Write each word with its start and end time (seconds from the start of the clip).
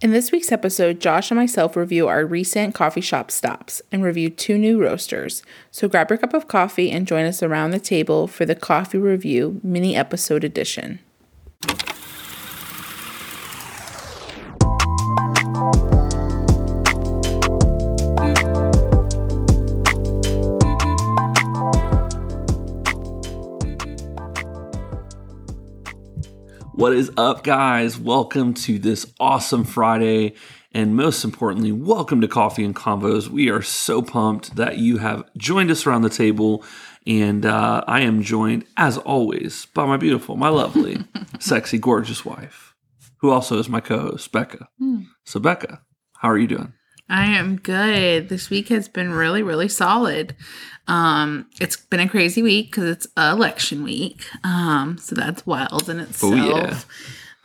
In 0.00 0.12
this 0.12 0.30
week's 0.30 0.52
episode, 0.52 1.00
Josh 1.00 1.32
and 1.32 1.40
myself 1.40 1.74
review 1.74 2.06
our 2.06 2.24
recent 2.24 2.72
coffee 2.72 3.00
shop 3.00 3.32
stops 3.32 3.82
and 3.90 4.04
review 4.04 4.30
two 4.30 4.56
new 4.56 4.80
roasters. 4.80 5.42
So 5.72 5.88
grab 5.88 6.08
your 6.08 6.18
cup 6.18 6.34
of 6.34 6.46
coffee 6.46 6.92
and 6.92 7.04
join 7.04 7.24
us 7.24 7.42
around 7.42 7.72
the 7.72 7.80
table 7.80 8.28
for 8.28 8.46
the 8.46 8.54
coffee 8.54 8.98
review 8.98 9.60
mini 9.64 9.96
episode 9.96 10.44
edition. 10.44 11.00
What 26.78 26.92
is 26.92 27.10
up, 27.16 27.42
guys? 27.42 27.98
Welcome 27.98 28.54
to 28.54 28.78
this 28.78 29.12
awesome 29.18 29.64
Friday. 29.64 30.34
And 30.70 30.94
most 30.94 31.24
importantly, 31.24 31.72
welcome 31.72 32.20
to 32.20 32.28
Coffee 32.28 32.64
and 32.64 32.72
Convos. 32.72 33.26
We 33.26 33.50
are 33.50 33.62
so 33.62 34.00
pumped 34.00 34.54
that 34.54 34.78
you 34.78 34.98
have 34.98 35.24
joined 35.36 35.72
us 35.72 35.88
around 35.88 36.02
the 36.02 36.08
table. 36.08 36.64
And 37.04 37.44
uh, 37.44 37.82
I 37.88 38.02
am 38.02 38.22
joined, 38.22 38.64
as 38.76 38.96
always, 38.96 39.66
by 39.74 39.86
my 39.86 39.96
beautiful, 39.96 40.36
my 40.36 40.50
lovely, 40.50 40.98
sexy, 41.40 41.78
gorgeous 41.78 42.24
wife, 42.24 42.76
who 43.22 43.32
also 43.32 43.58
is 43.58 43.68
my 43.68 43.80
co 43.80 43.98
host, 43.98 44.30
Becca. 44.30 44.68
So, 45.24 45.40
Becca, 45.40 45.82
how 46.18 46.30
are 46.30 46.38
you 46.38 46.46
doing? 46.46 46.74
I 47.08 47.26
am 47.26 47.56
good. 47.56 48.28
This 48.28 48.50
week 48.50 48.68
has 48.68 48.88
been 48.88 49.12
really, 49.12 49.42
really 49.42 49.68
solid. 49.68 50.36
Um, 50.86 51.46
it's 51.60 51.76
been 51.76 52.00
a 52.00 52.08
crazy 52.08 52.42
week 52.42 52.70
because 52.70 52.84
it's 52.84 53.08
election 53.16 53.82
week. 53.82 54.24
Um, 54.44 54.98
so 54.98 55.14
that's 55.14 55.46
wild 55.46 55.88
in 55.88 56.00
itself. 56.00 56.32
Oh, 56.32 56.36
yeah. 56.36 56.80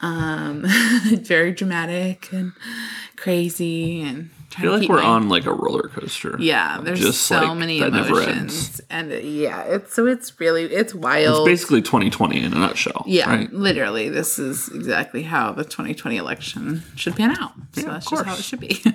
Um, 0.02 0.64
very 1.22 1.54
dramatic 1.54 2.32
and 2.34 2.52
crazy 3.16 4.02
and 4.02 4.32
I 4.58 4.62
feel 4.62 4.78
like 4.78 4.90
we're 4.90 5.02
on 5.02 5.30
like 5.30 5.46
a 5.46 5.54
roller 5.54 5.88
coaster. 5.90 6.36
Yeah, 6.40 6.80
there's 6.82 7.00
just, 7.00 7.24
so 7.24 7.42
like, 7.42 7.58
many 7.58 7.80
emotions, 7.80 8.82
and 8.90 9.12
uh, 9.12 9.16
yeah, 9.16 9.64
it's 9.64 9.94
so 9.94 10.06
it's 10.08 10.40
really 10.40 10.66
it's 10.66 10.94
wild. 10.94 11.48
It's 11.48 11.62
basically 11.62 11.82
2020 11.82 12.44
in 12.44 12.54
a 12.54 12.58
nutshell. 12.58 13.04
yeah, 13.08 13.30
Right? 13.30 13.52
literally, 13.54 14.10
this 14.10 14.38
is 14.40 14.70
exactly 14.70 15.24
how 15.24 15.52
the 15.54 15.64
2020 15.64 16.18
election 16.18 16.84
should 16.96 17.16
pan 17.16 17.32
out. 17.32 17.54
So 17.74 17.82
Yeah, 17.82 17.88
that's 17.94 18.10
just 18.10 18.26
how 18.26 18.34
it 18.34 18.44
should 18.44 18.60
be. 18.60 18.82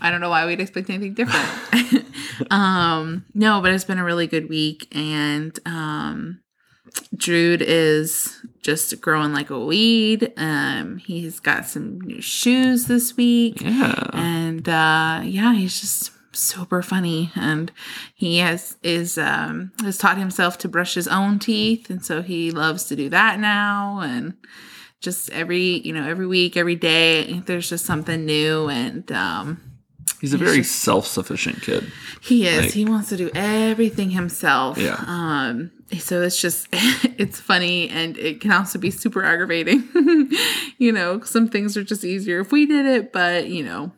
I 0.00 0.10
don't 0.10 0.20
know 0.20 0.30
why 0.30 0.46
we'd 0.46 0.60
expect 0.60 0.90
anything 0.90 1.14
different. 1.14 2.06
um, 2.50 3.24
no, 3.34 3.60
but 3.60 3.72
it's 3.72 3.84
been 3.84 3.98
a 3.98 4.04
really 4.04 4.26
good 4.26 4.48
week, 4.48 4.86
and 4.94 5.58
um, 5.66 6.40
Drude 7.16 7.62
is 7.62 8.40
just 8.62 9.00
growing 9.00 9.32
like 9.32 9.50
a 9.50 9.58
weed. 9.58 10.32
Um, 10.36 10.98
he's 10.98 11.40
got 11.40 11.66
some 11.66 12.00
new 12.00 12.20
shoes 12.20 12.86
this 12.86 13.16
week. 13.16 13.60
Yeah. 13.60 14.10
and 14.12 14.68
uh 14.68 15.22
yeah 15.24 15.54
he's 15.54 15.80
just 15.80 16.12
super 16.36 16.82
funny. 16.82 17.32
And 17.34 17.72
he 18.14 18.38
has 18.38 18.76
is 18.82 19.18
um 19.18 19.72
has 19.82 19.98
taught 19.98 20.18
himself 20.18 20.58
to 20.58 20.68
brush 20.68 20.94
his 20.94 21.08
own 21.08 21.38
teeth. 21.38 21.90
And 21.90 22.04
so 22.04 22.22
he 22.22 22.50
loves 22.50 22.84
to 22.84 22.96
do 22.96 23.08
that 23.08 23.40
now. 23.40 24.00
And 24.00 24.34
just 25.00 25.30
every 25.30 25.80
you 25.86 25.92
know 25.92 26.06
every 26.06 26.26
week 26.26 26.56
every 26.56 26.76
day 26.76 27.40
there's 27.46 27.68
just 27.68 27.84
something 27.86 28.24
new. 28.24 28.68
And 28.68 29.10
um 29.12 29.60
He's 30.20 30.32
a 30.34 30.38
very 30.38 30.62
self 30.64 31.06
sufficient 31.06 31.62
kid. 31.62 31.90
he 32.20 32.46
is 32.46 32.62
Like- 32.66 32.72
he 32.74 32.84
wants 32.84 33.08
to 33.10 33.16
do 33.16 33.30
everything 33.34 34.10
himself 34.10 34.76
Yeah. 34.78 35.02
um 35.06 35.70
so 35.98 36.20
it's 36.22 36.40
just 36.40 36.66
it's 36.72 37.40
funny 37.40 37.88
and 37.88 38.18
it 38.18 38.40
can 38.40 38.52
also 38.52 38.78
be 38.78 38.90
super 38.90 39.24
aggravating 39.24 39.88
you 40.78 40.92
know 40.92 41.20
some 41.22 41.48
things 41.48 41.76
are 41.76 41.84
just 41.84 42.04
easier 42.04 42.40
if 42.40 42.52
we 42.52 42.66
did 42.66 42.84
it 42.86 43.12
but 43.12 43.48
you 43.48 43.62
know 43.64 43.92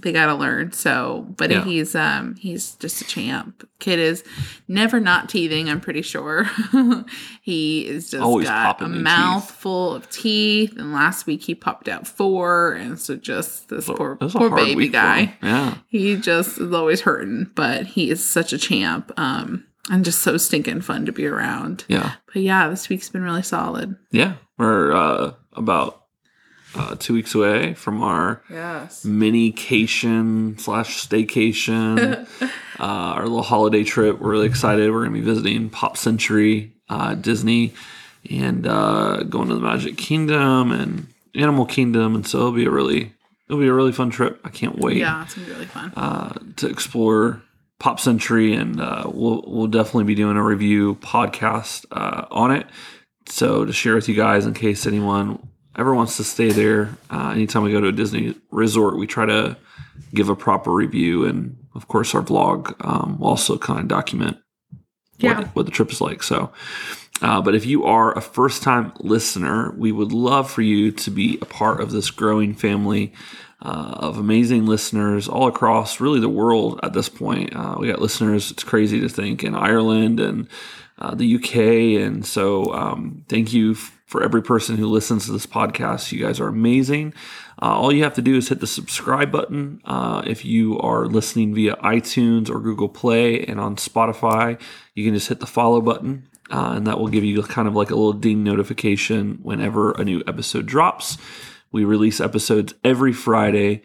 they 0.00 0.12
gotta 0.12 0.34
learn 0.34 0.72
so 0.72 1.26
but 1.36 1.50
Yeah. 1.50 1.64
he's 1.64 1.94
um 1.94 2.34
he's 2.36 2.74
just 2.76 3.00
a 3.00 3.04
champ 3.04 3.68
kid 3.78 3.98
is 3.98 4.22
never 4.68 5.00
not 5.00 5.28
teething 5.28 5.68
i'm 5.68 5.80
pretty 5.80 6.02
sure 6.02 6.44
he 7.42 7.86
is 7.86 8.10
just 8.10 8.22
Always 8.22 8.46
got 8.48 8.60
a 8.60 8.64
popping 8.66 8.88
new 8.88 8.94
teeth. 8.98 9.04
mouthful 9.04 9.94
of 9.94 10.08
teeth 10.10 10.76
and 10.76 10.92
last 10.92 11.26
week 11.26 11.42
he 11.42 11.54
popped 11.54 11.88
out 11.88 12.06
four 12.06 12.72
and 12.72 12.98
so 12.98 13.16
just 13.16 13.68
this 13.68 13.86
poor 13.86 14.16
was 14.20 14.34
a 14.34 14.38
poor 14.38 14.54
baby 14.54 14.88
guy. 14.88 15.34
Yeah. 15.42 15.78
he 15.88 16.16
just 16.16 16.58
is 16.58 16.72
always 16.72 17.00
hurting, 17.02 17.50
but 17.54 17.86
he 17.86 18.10
is 18.10 18.24
such 18.24 18.52
a 18.52 18.58
champ. 18.58 19.12
Um, 19.16 19.64
and 19.90 20.04
just 20.04 20.20
so 20.22 20.36
stinking 20.36 20.80
fun 20.80 21.06
to 21.06 21.12
be 21.12 21.26
around. 21.26 21.84
Yeah. 21.88 22.14
But 22.32 22.42
yeah, 22.42 22.68
this 22.68 22.88
week's 22.88 23.08
been 23.08 23.22
really 23.22 23.42
solid. 23.42 23.94
Yeah. 24.10 24.34
We're 24.58 24.92
uh, 24.92 25.32
about 25.52 26.05
uh, 26.74 26.94
two 26.98 27.14
weeks 27.14 27.34
away 27.34 27.74
from 27.74 28.02
our 28.02 28.42
Yes. 28.50 29.04
mini-cation 29.04 30.58
slash 30.58 31.06
staycation, 31.06 32.26
uh, 32.78 32.82
our 32.82 33.22
little 33.22 33.42
holiday 33.42 33.84
trip. 33.84 34.18
We're 34.20 34.30
really 34.32 34.46
excited. 34.46 34.90
We're 34.90 35.04
going 35.04 35.14
to 35.14 35.20
be 35.20 35.24
visiting 35.24 35.70
Pop 35.70 35.96
Century, 35.96 36.72
uh, 36.88 37.14
Disney, 37.14 37.72
and 38.30 38.66
uh, 38.66 39.22
going 39.24 39.48
to 39.48 39.54
the 39.54 39.60
Magic 39.60 39.96
Kingdom 39.96 40.72
and 40.72 41.06
Animal 41.34 41.66
Kingdom. 41.66 42.14
And 42.14 42.26
so 42.26 42.38
it'll 42.38 42.52
be 42.52 42.66
a 42.66 42.70
really, 42.70 43.12
it'll 43.48 43.60
be 43.60 43.68
a 43.68 43.72
really 43.72 43.92
fun 43.92 44.10
trip. 44.10 44.40
I 44.44 44.50
can't 44.50 44.78
wait. 44.78 44.98
Yeah, 44.98 45.22
it's 45.22 45.34
gonna 45.34 45.46
be 45.46 45.52
really 45.52 45.66
fun. 45.66 45.92
uh, 45.96 46.34
to 46.56 46.68
explore 46.68 47.42
Pop 47.78 48.00
Century, 48.00 48.54
and 48.54 48.80
uh, 48.80 49.04
we'll 49.12 49.44
we'll 49.46 49.66
definitely 49.68 50.04
be 50.04 50.14
doing 50.14 50.36
a 50.36 50.42
review 50.42 50.96
podcast 50.96 51.84
uh, 51.90 52.26
on 52.30 52.50
it. 52.50 52.66
So 53.28 53.64
to 53.64 53.72
share 53.72 53.94
with 53.94 54.08
you 54.08 54.14
guys, 54.14 54.46
in 54.46 54.54
case 54.54 54.86
anyone 54.86 55.48
ever 55.76 55.94
wants 55.94 56.16
to 56.16 56.24
stay 56.24 56.50
there, 56.50 56.96
uh, 57.10 57.30
anytime 57.30 57.62
we 57.62 57.72
go 57.72 57.80
to 57.80 57.88
a 57.88 57.92
Disney 57.92 58.34
resort, 58.50 58.96
we 58.98 59.06
try 59.06 59.26
to 59.26 59.56
give 60.14 60.28
a 60.28 60.36
proper 60.36 60.72
review, 60.72 61.24
and 61.24 61.56
of 61.74 61.88
course 61.88 62.14
our 62.14 62.22
vlog 62.22 62.74
um, 62.86 63.18
will 63.18 63.28
also 63.28 63.58
kind 63.58 63.80
of 63.80 63.88
document 63.88 64.38
Yeah. 65.18 65.38
what, 65.38 65.46
what 65.56 65.66
the 65.66 65.72
trip 65.72 65.90
is 65.92 66.00
like. 66.00 66.22
So, 66.22 66.52
uh, 67.22 67.40
but 67.40 67.54
if 67.54 67.64
you 67.66 67.84
are 67.84 68.16
a 68.16 68.20
first 68.20 68.62
time 68.62 68.92
listener, 69.00 69.74
we 69.76 69.92
would 69.92 70.12
love 70.12 70.50
for 70.50 70.62
you 70.62 70.90
to 70.92 71.10
be 71.10 71.38
a 71.40 71.46
part 71.46 71.80
of 71.80 71.90
this 71.90 72.10
growing 72.10 72.54
family 72.54 73.12
uh, 73.62 73.94
of 73.96 74.18
amazing 74.18 74.66
listeners 74.66 75.28
all 75.28 75.48
across 75.48 75.98
really 76.00 76.20
the 76.20 76.28
world 76.28 76.78
at 76.82 76.92
this 76.92 77.08
point. 77.08 77.54
Uh, 77.56 77.76
we 77.78 77.88
got 77.88 78.00
listeners, 78.02 78.50
it's 78.50 78.62
crazy 78.64 79.00
to 79.00 79.08
think, 79.08 79.42
in 79.42 79.54
Ireland 79.54 80.20
and 80.20 80.46
uh, 80.98 81.14
the 81.14 81.34
UK. 81.36 82.00
And 82.06 82.24
so, 82.24 82.72
um, 82.74 83.24
thank 83.28 83.52
you 83.54 83.72
f- 83.72 83.95
for 84.06 84.22
every 84.22 84.40
person 84.40 84.76
who 84.76 84.86
listens 84.86 85.26
to 85.26 85.32
this 85.32 85.46
podcast. 85.46 86.12
You 86.12 86.24
guys 86.24 86.38
are 86.40 86.46
amazing. 86.48 87.12
Uh, 87.60 87.76
all 87.76 87.92
you 87.92 88.04
have 88.04 88.14
to 88.14 88.22
do 88.22 88.36
is 88.36 88.48
hit 88.48 88.60
the 88.60 88.66
subscribe 88.66 89.32
button. 89.32 89.80
Uh, 89.84 90.22
if 90.24 90.44
you 90.44 90.78
are 90.78 91.06
listening 91.06 91.54
via 91.54 91.74
iTunes 91.76 92.48
or 92.48 92.60
Google 92.60 92.88
Play 92.88 93.44
and 93.44 93.58
on 93.58 93.76
Spotify, 93.76 94.60
you 94.94 95.04
can 95.04 95.12
just 95.12 95.28
hit 95.28 95.40
the 95.40 95.46
follow 95.46 95.80
button, 95.80 96.28
uh, 96.50 96.74
and 96.76 96.86
that 96.86 96.98
will 96.98 97.08
give 97.08 97.24
you 97.24 97.42
kind 97.42 97.66
of 97.66 97.74
like 97.74 97.90
a 97.90 97.96
little 97.96 98.12
ding 98.12 98.44
notification 98.44 99.40
whenever 99.42 99.92
a 99.92 100.04
new 100.04 100.22
episode 100.26 100.66
drops. 100.66 101.18
We 101.72 101.84
release 101.84 102.20
episodes 102.20 102.74
every 102.84 103.12
Friday 103.12 103.82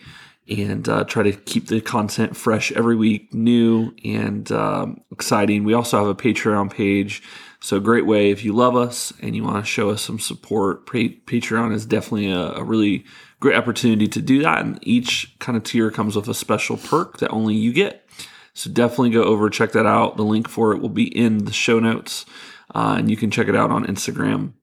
and 0.47 0.87
uh, 0.87 1.03
try 1.05 1.23
to 1.23 1.31
keep 1.31 1.67
the 1.67 1.81
content 1.81 2.35
fresh 2.35 2.71
every 2.73 2.95
week, 2.95 3.33
new 3.33 3.93
and 4.03 4.51
um, 4.51 5.01
exciting. 5.11 5.63
We 5.63 5.73
also 5.73 5.97
have 5.97 6.07
a 6.07 6.15
Patreon 6.15 6.71
page. 6.71 7.23
So, 7.61 7.79
great 7.79 8.05
way 8.05 8.31
if 8.31 8.43
you 8.43 8.53
love 8.53 8.75
us 8.75 9.13
and 9.21 9.35
you 9.35 9.43
want 9.43 9.63
to 9.63 9.69
show 9.69 9.89
us 9.91 10.01
some 10.01 10.19
support. 10.19 10.85
Patreon 10.87 11.73
is 11.73 11.85
definitely 11.85 12.31
a, 12.31 12.53
a 12.53 12.63
really 12.63 13.05
great 13.39 13.55
opportunity 13.55 14.07
to 14.07 14.21
do 14.21 14.41
that. 14.41 14.61
And 14.61 14.79
each 14.81 15.35
kind 15.39 15.55
of 15.55 15.63
tier 15.63 15.91
comes 15.91 16.15
with 16.15 16.27
a 16.27 16.33
special 16.33 16.77
perk 16.77 17.19
that 17.19 17.29
only 17.29 17.55
you 17.55 17.71
get. 17.71 18.07
So, 18.53 18.69
definitely 18.69 19.11
go 19.11 19.23
over, 19.23 19.49
check 19.49 19.73
that 19.73 19.85
out. 19.85 20.17
The 20.17 20.23
link 20.23 20.49
for 20.49 20.73
it 20.73 20.81
will 20.81 20.89
be 20.89 21.15
in 21.15 21.45
the 21.45 21.53
show 21.53 21.79
notes. 21.79 22.25
Uh, 22.73 22.95
and 22.97 23.11
you 23.11 23.17
can 23.17 23.29
check 23.31 23.47
it 23.47 23.55
out 23.55 23.69
on 23.69 23.85
Instagram 23.85 24.53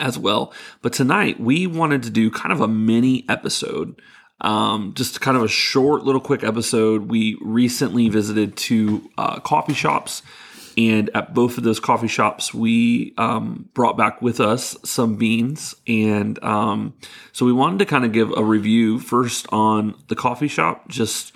as 0.00 0.18
well. 0.18 0.52
But 0.82 0.92
tonight 0.92 1.40
we 1.40 1.66
wanted 1.66 2.02
to 2.04 2.10
do 2.10 2.30
kind 2.30 2.52
of 2.52 2.60
a 2.60 2.68
mini 2.68 3.24
episode, 3.28 4.00
um, 4.40 4.92
just 4.94 5.20
kind 5.20 5.36
of 5.36 5.42
a 5.42 5.48
short 5.48 6.04
little 6.04 6.20
quick 6.20 6.42
episode. 6.44 7.08
We 7.08 7.38
recently 7.40 8.08
visited 8.08 8.56
two 8.56 9.10
uh, 9.18 9.40
coffee 9.40 9.74
shops, 9.74 10.22
and 10.76 11.10
at 11.14 11.32
both 11.32 11.56
of 11.56 11.64
those 11.64 11.80
coffee 11.80 12.08
shops, 12.08 12.52
we 12.52 13.14
um, 13.16 13.68
brought 13.72 13.96
back 13.96 14.20
with 14.20 14.40
us 14.40 14.76
some 14.84 15.16
beans, 15.16 15.74
and 15.86 16.42
um, 16.44 16.94
so 17.32 17.46
we 17.46 17.52
wanted 17.52 17.78
to 17.78 17.86
kind 17.86 18.04
of 18.04 18.12
give 18.12 18.30
a 18.36 18.44
review 18.44 18.98
first 18.98 19.46
on 19.52 19.94
the 20.08 20.16
coffee 20.16 20.48
shop, 20.48 20.88
just 20.88 21.32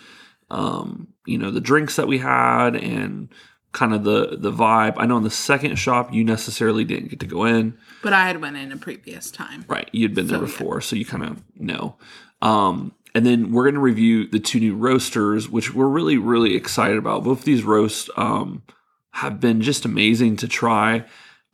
um, 0.51 1.09
you 1.27 1.39
know 1.39 1.51
the 1.51 1.61
drinks 1.61 1.97
that 1.97 2.07
we 2.07 2.19
had 2.19 2.77
and 2.77 3.29
kind 3.73 3.95
of 3.95 4.05
the 4.05 4.37
the 4.37 4.53
vibe. 4.53 4.95
I 4.97 5.07
know 5.07 5.17
in 5.17 5.23
the 5.23 5.31
second 5.31 5.77
shop 5.77 6.13
you 6.13 6.25
necessarily 6.25 6.85
didn't 6.85 7.09
get 7.09 7.21
to 7.21 7.27
go 7.27 7.45
in. 7.45 7.79
But 8.03 8.13
I 8.13 8.27
had 8.27 8.41
went 8.41 8.57
in 8.57 8.73
a 8.73 8.77
previous 8.77 9.31
time. 9.31 9.65
Right. 9.69 9.89
You'd 9.93 10.15
been 10.15 10.27
there 10.27 10.39
So, 10.39 10.43
yeah. 10.43 10.47
before, 10.47 10.81
so 10.81 10.97
you 10.97 11.05
kind 11.05 11.25
of 11.25 11.43
know. 11.57 11.97
Um, 12.43 12.95
and 13.15 13.27
then 13.27 13.53
we're 13.53 13.65
going 13.65 13.75
to 13.75 13.81
review 13.81 14.27
the 14.27 14.39
two 14.39 14.61
new 14.61 14.77
roasters, 14.77 15.49
which 15.49 15.75
we're 15.75 15.89
really, 15.89 16.17
really 16.17 16.55
excited 16.55 16.97
about. 16.97 17.25
Both 17.25 17.41
of 17.41 17.45
these 17.45 17.63
roasts 17.65 18.09
um, 18.17 18.63
have 19.13 19.41
been 19.41 19.61
just 19.63 19.85
amazing 19.85 20.37
to 20.37 20.49
try. 20.49 21.05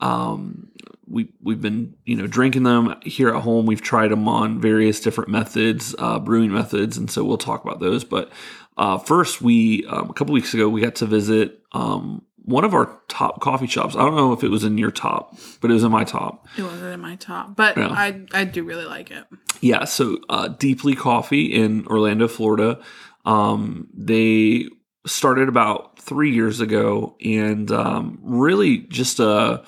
Um, 0.00 0.68
we 1.08 1.28
we've 1.40 1.60
been 1.60 1.94
you 2.04 2.16
know 2.16 2.26
drinking 2.26 2.64
them 2.64 2.94
here 3.02 3.28
at 3.28 3.42
home. 3.42 3.66
We've 3.66 3.80
tried 3.80 4.08
them 4.10 4.28
on 4.28 4.60
various 4.60 5.00
different 5.00 5.30
methods, 5.30 5.94
uh, 5.98 6.18
brewing 6.18 6.52
methods, 6.52 6.96
and 6.96 7.10
so 7.10 7.24
we'll 7.24 7.38
talk 7.38 7.64
about 7.64 7.80
those. 7.80 8.04
But 8.04 8.30
uh, 8.76 8.98
first, 8.98 9.40
we 9.40 9.86
um, 9.86 10.10
a 10.10 10.12
couple 10.12 10.34
weeks 10.34 10.52
ago 10.52 10.68
we 10.68 10.80
got 10.80 10.96
to 10.96 11.06
visit 11.06 11.60
um, 11.72 12.22
one 12.44 12.64
of 12.64 12.74
our 12.74 13.00
top 13.08 13.40
coffee 13.40 13.66
shops. 13.68 13.94
I 13.96 14.00
don't 14.00 14.16
know 14.16 14.32
if 14.32 14.42
it 14.44 14.50
was 14.50 14.64
in 14.64 14.78
your 14.78 14.90
top, 14.90 15.36
but 15.60 15.70
it 15.70 15.74
was 15.74 15.84
in 15.84 15.92
my 15.92 16.04
top. 16.04 16.46
It 16.58 16.62
wasn't 16.62 16.92
in 16.92 17.00
my 17.00 17.16
top, 17.16 17.56
but 17.56 17.76
Yeah. 17.76 17.88
I 17.88 18.26
I 18.34 18.44
do 18.44 18.64
really 18.64 18.84
like 18.84 19.10
it. 19.10 19.24
Yeah, 19.60 19.84
so 19.84 20.18
uh, 20.28 20.48
Deeply 20.48 20.94
Coffee 20.94 21.46
in 21.54 21.86
Orlando, 21.86 22.28
Florida. 22.28 22.80
Um, 23.24 23.88
they 23.94 24.66
started 25.06 25.48
about 25.48 25.98
three 25.98 26.32
years 26.34 26.60
ago, 26.60 27.16
and 27.24 27.70
um, 27.70 28.18
really 28.22 28.78
just 28.78 29.18
a. 29.20 29.64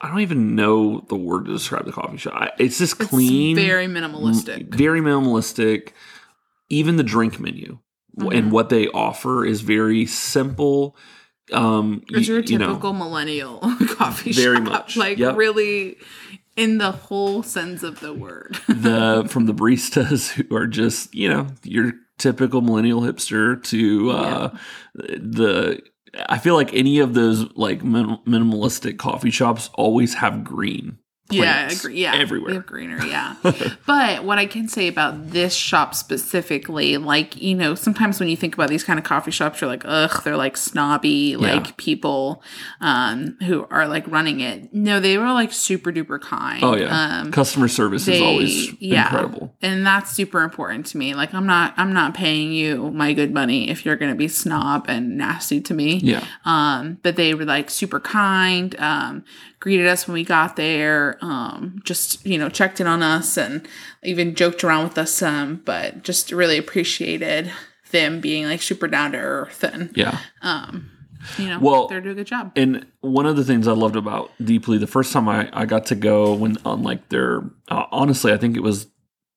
I 0.00 0.08
don't 0.08 0.20
even 0.20 0.54
know 0.54 1.00
the 1.08 1.16
word 1.16 1.46
to 1.46 1.52
describe 1.52 1.86
the 1.86 1.92
coffee 1.92 2.18
shop. 2.18 2.34
I- 2.36 2.50
It's 2.58 2.78
just 2.78 3.00
It's 3.00 3.08
clean, 3.10 3.56
very 3.56 3.86
minimalistic. 3.86 4.74
very 4.74 5.00
minimalistic. 5.00 5.90
Even 6.68 6.96
the 6.96 7.02
drink 7.04 7.38
menu 7.40 7.78
Mm-hmm. 8.18 8.32
and 8.32 8.50
what 8.52 8.70
they 8.70 8.88
offer 8.88 9.44
is 9.44 9.60
very 9.60 10.06
simple. 10.06 10.96
Um, 11.52 12.02
It's 12.08 12.26
your 12.26 12.40
you 12.40 12.56
know, 12.58 12.68
typical 12.68 12.94
millennial 12.94 13.58
coffee 13.88 14.32
Very 14.32 14.56
shop. 14.56 14.64
much. 14.64 14.96
Like 14.96 15.18
Yep. 15.18 15.36
really 15.36 15.96
in 16.56 16.78
the 16.78 16.92
whole 16.92 17.42
sense 17.42 17.82
of 17.82 18.00
the 18.00 18.14
word. 18.14 18.58
the 18.68 19.26
from 19.30 19.44
the 19.44 19.52
baristas 19.52 20.30
who 20.32 20.56
are 20.56 20.66
just 20.66 21.14
you 21.14 21.28
know 21.28 21.46
your 21.62 21.92
typical 22.18 22.60
millennial 22.60 23.02
hipster 23.02 23.62
to 23.64 24.10
uh 24.10 24.56
the 24.94 25.80
i 26.28 26.38
feel 26.38 26.54
like 26.54 26.72
any 26.72 26.98
of 26.98 27.14
those 27.14 27.50
like 27.56 27.84
min- 27.84 28.18
minimalistic 28.26 28.98
coffee 28.98 29.30
shops 29.30 29.70
always 29.74 30.14
have 30.14 30.44
green 30.44 30.98
yeah, 31.30 31.68
I 31.68 31.72
agree. 31.72 31.96
Yeah. 32.00 32.14
everywhere 32.14 32.50
They 32.50 32.54
have 32.56 32.66
greener, 32.66 33.04
yeah. 33.04 33.36
but 33.86 34.24
what 34.24 34.38
I 34.38 34.46
can 34.46 34.68
say 34.68 34.88
about 34.88 35.30
this 35.30 35.54
shop 35.54 35.94
specifically, 35.94 36.96
like, 36.96 37.40
you 37.40 37.54
know, 37.54 37.74
sometimes 37.74 38.20
when 38.20 38.28
you 38.28 38.36
think 38.36 38.54
about 38.54 38.68
these 38.68 38.84
kind 38.84 38.98
of 38.98 39.04
coffee 39.04 39.30
shops, 39.30 39.60
you're 39.60 39.68
like, 39.68 39.82
ugh, 39.84 40.22
they're 40.24 40.36
like 40.36 40.56
snobby, 40.56 41.36
like 41.36 41.76
people 41.76 42.42
um 42.80 43.36
who 43.46 43.66
are 43.70 43.86
like 43.86 44.06
running 44.08 44.40
it. 44.40 44.72
No, 44.72 45.00
they 45.00 45.18
were 45.18 45.32
like 45.32 45.52
super 45.52 45.92
duper 45.92 46.20
kind. 46.20 46.62
oh 46.62 46.76
yeah 46.76 47.20
Um 47.20 47.32
customer 47.32 47.68
service 47.68 48.08
is 48.08 48.20
always 48.20 48.80
yeah. 48.80 49.04
incredible 49.04 49.54
and 49.62 49.86
that's 49.86 50.12
super 50.12 50.42
important 50.42 50.86
to 50.86 50.98
me 50.98 51.14
like 51.14 51.34
i'm 51.34 51.46
not 51.46 51.74
i'm 51.76 51.92
not 51.92 52.14
paying 52.14 52.52
you 52.52 52.90
my 52.90 53.12
good 53.12 53.32
money 53.32 53.70
if 53.70 53.84
you're 53.84 53.96
gonna 53.96 54.14
be 54.14 54.28
snob 54.28 54.86
and 54.88 55.16
nasty 55.16 55.60
to 55.60 55.74
me 55.74 55.96
yeah 55.96 56.24
um 56.44 56.98
but 57.02 57.16
they 57.16 57.34
were 57.34 57.44
like 57.44 57.70
super 57.70 58.00
kind 58.00 58.78
um 58.78 59.24
greeted 59.60 59.86
us 59.86 60.06
when 60.06 60.14
we 60.14 60.24
got 60.24 60.56
there 60.56 61.15
um 61.20 61.80
just 61.84 62.24
you 62.24 62.38
know 62.38 62.48
checked 62.48 62.80
in 62.80 62.86
on 62.86 63.02
us 63.02 63.36
and 63.36 63.66
even 64.02 64.34
joked 64.34 64.62
around 64.64 64.84
with 64.84 64.98
us 64.98 65.12
some 65.12 65.56
but 65.64 66.02
just 66.02 66.32
really 66.32 66.58
appreciated 66.58 67.50
them 67.90 68.20
being 68.20 68.44
like 68.44 68.62
super 68.62 68.88
down 68.88 69.12
to 69.12 69.18
earth 69.18 69.62
and 69.62 69.90
yeah 69.96 70.18
um 70.42 70.90
you 71.38 71.48
know 71.48 71.58
Well, 71.58 71.88
they're 71.88 72.00
doing 72.00 72.12
a 72.12 72.16
good 72.16 72.26
job 72.26 72.52
and 72.56 72.86
one 73.00 73.26
of 73.26 73.36
the 73.36 73.44
things 73.44 73.66
I 73.66 73.72
loved 73.72 73.96
about 73.96 74.30
Deeply, 74.42 74.78
the 74.78 74.86
first 74.86 75.12
time 75.12 75.28
I, 75.28 75.48
I 75.52 75.66
got 75.66 75.86
to 75.86 75.94
go 75.94 76.34
when 76.34 76.56
on 76.64 76.82
like 76.82 77.08
their, 77.08 77.40
uh, 77.68 77.86
honestly, 77.90 78.32
I 78.32 78.36
think 78.36 78.56
it 78.56 78.62
was 78.62 78.86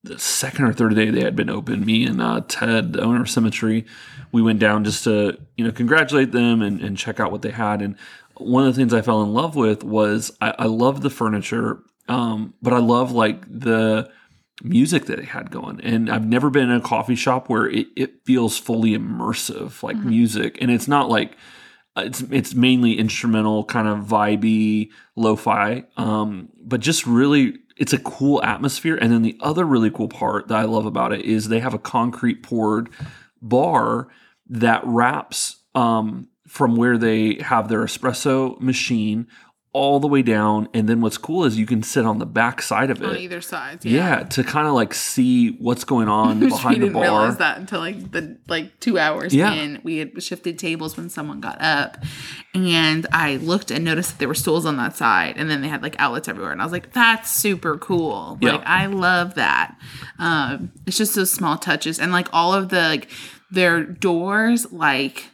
the 0.02 0.18
second 0.18 0.64
or 0.66 0.72
third 0.72 0.94
day 0.94 1.10
they 1.10 1.22
had 1.22 1.36
been 1.36 1.50
open. 1.50 1.84
Me 1.84 2.06
and 2.06 2.22
uh, 2.22 2.42
Ted, 2.48 2.92
the 2.92 3.02
owner 3.02 3.22
of 3.22 3.28
Symmetry, 3.28 3.86
we 4.32 4.40
went 4.40 4.58
down 4.58 4.84
just 4.84 5.04
to 5.04 5.38
you 5.56 5.64
know 5.64 5.72
congratulate 5.72 6.32
them 6.32 6.62
and, 6.62 6.80
and 6.80 6.96
check 6.96 7.18
out 7.20 7.32
what 7.32 7.42
they 7.42 7.50
had. 7.50 7.82
And 7.82 7.96
one 8.40 8.66
of 8.66 8.74
the 8.74 8.80
things 8.80 8.94
I 8.94 9.02
fell 9.02 9.22
in 9.22 9.32
love 9.32 9.56
with 9.56 9.84
was 9.84 10.32
I, 10.40 10.54
I 10.58 10.66
love 10.66 11.02
the 11.02 11.10
furniture, 11.10 11.82
um, 12.08 12.54
but 12.62 12.72
I 12.72 12.78
love 12.78 13.12
like 13.12 13.44
the 13.46 14.10
music 14.62 15.06
that 15.06 15.18
they 15.18 15.24
had 15.24 15.50
going. 15.50 15.80
And 15.80 16.10
I've 16.10 16.26
never 16.26 16.50
been 16.50 16.70
in 16.70 16.76
a 16.76 16.80
coffee 16.80 17.14
shop 17.14 17.48
where 17.48 17.66
it, 17.66 17.88
it 17.96 18.24
feels 18.24 18.58
fully 18.58 18.96
immersive, 18.96 19.82
like 19.82 19.96
music. 19.96 20.58
And 20.60 20.70
it's 20.70 20.88
not 20.88 21.08
like 21.08 21.36
uh, 21.96 22.02
it's 22.06 22.20
it's 22.30 22.54
mainly 22.54 22.98
instrumental, 22.98 23.64
kind 23.64 23.88
of 23.88 24.06
vibey, 24.06 24.90
lo-fi, 25.16 25.84
um, 25.96 26.48
but 26.62 26.80
just 26.80 27.06
really 27.06 27.58
it's 27.76 27.92
a 27.92 27.98
cool 27.98 28.42
atmosphere. 28.44 28.96
And 28.96 29.12
then 29.12 29.22
the 29.22 29.38
other 29.40 29.64
really 29.64 29.90
cool 29.90 30.08
part 30.08 30.48
that 30.48 30.58
I 30.58 30.64
love 30.64 30.86
about 30.86 31.12
it 31.12 31.24
is 31.24 31.48
they 31.48 31.60
have 31.60 31.74
a 31.74 31.78
concrete 31.78 32.42
poured 32.42 32.90
bar 33.40 34.08
that 34.48 34.82
wraps 34.84 35.56
um, 35.74 36.28
from 36.50 36.74
where 36.74 36.98
they 36.98 37.34
have 37.36 37.68
their 37.68 37.80
espresso 37.84 38.60
machine 38.60 39.26
all 39.72 40.00
the 40.00 40.08
way 40.08 40.20
down. 40.20 40.68
And 40.74 40.88
then 40.88 41.00
what's 41.00 41.16
cool 41.16 41.44
is 41.44 41.56
you 41.56 41.64
can 41.64 41.84
sit 41.84 42.04
on 42.04 42.18
the 42.18 42.26
back 42.26 42.60
side 42.60 42.90
of 42.90 43.00
it. 43.00 43.06
on 43.08 43.16
either 43.16 43.40
side 43.40 43.84
Yeah, 43.84 44.24
to 44.24 44.42
kind 44.42 44.66
of 44.66 44.74
like 44.74 44.92
see 44.92 45.50
what's 45.60 45.84
going 45.84 46.08
on 46.22 46.40
behind 46.40 46.74
we 46.74 46.80
the 46.80 46.86
didn't 46.86 46.92
bar. 46.94 47.02
realize 47.02 47.36
that 47.36 47.58
until 47.58 47.78
like 47.78 48.10
the 48.10 48.36
like 48.48 48.80
two 48.80 48.98
hours 48.98 49.32
Yeah. 49.32 49.52
in. 49.52 49.78
We 49.84 49.98
had 49.98 50.20
shifted 50.20 50.58
tables 50.58 50.96
when 50.96 51.08
someone 51.08 51.40
got 51.40 51.62
up, 51.62 51.98
and 52.52 53.06
I 53.12 53.36
looked 53.36 53.70
and 53.70 53.84
noticed 53.84 54.10
that 54.10 54.18
there 54.18 54.26
were 54.26 54.34
stools 54.34 54.66
on 54.66 54.76
that 54.78 54.96
side, 54.96 55.34
and 55.36 55.48
then 55.48 55.60
they 55.62 55.68
had 55.68 55.84
like 55.84 55.94
outlets 56.00 56.26
everywhere, 56.26 56.50
and 56.50 56.60
I 56.60 56.64
was 56.64 56.72
like, 56.72 56.92
"That's 56.92 57.30
super 57.30 57.78
cool! 57.78 58.38
Yeah. 58.40 58.54
Like 58.56 58.66
I 58.66 58.86
love 58.86 59.34
that." 59.36 59.76
Um, 60.18 60.72
it's 60.84 60.98
just 60.98 61.14
those 61.14 61.30
small 61.30 61.56
touches, 61.56 62.00
and 62.00 62.10
like 62.10 62.26
all 62.32 62.52
of 62.52 62.70
the 62.70 62.80
like 62.88 63.08
their 63.52 63.84
doors 63.84 64.72
like 64.72 65.26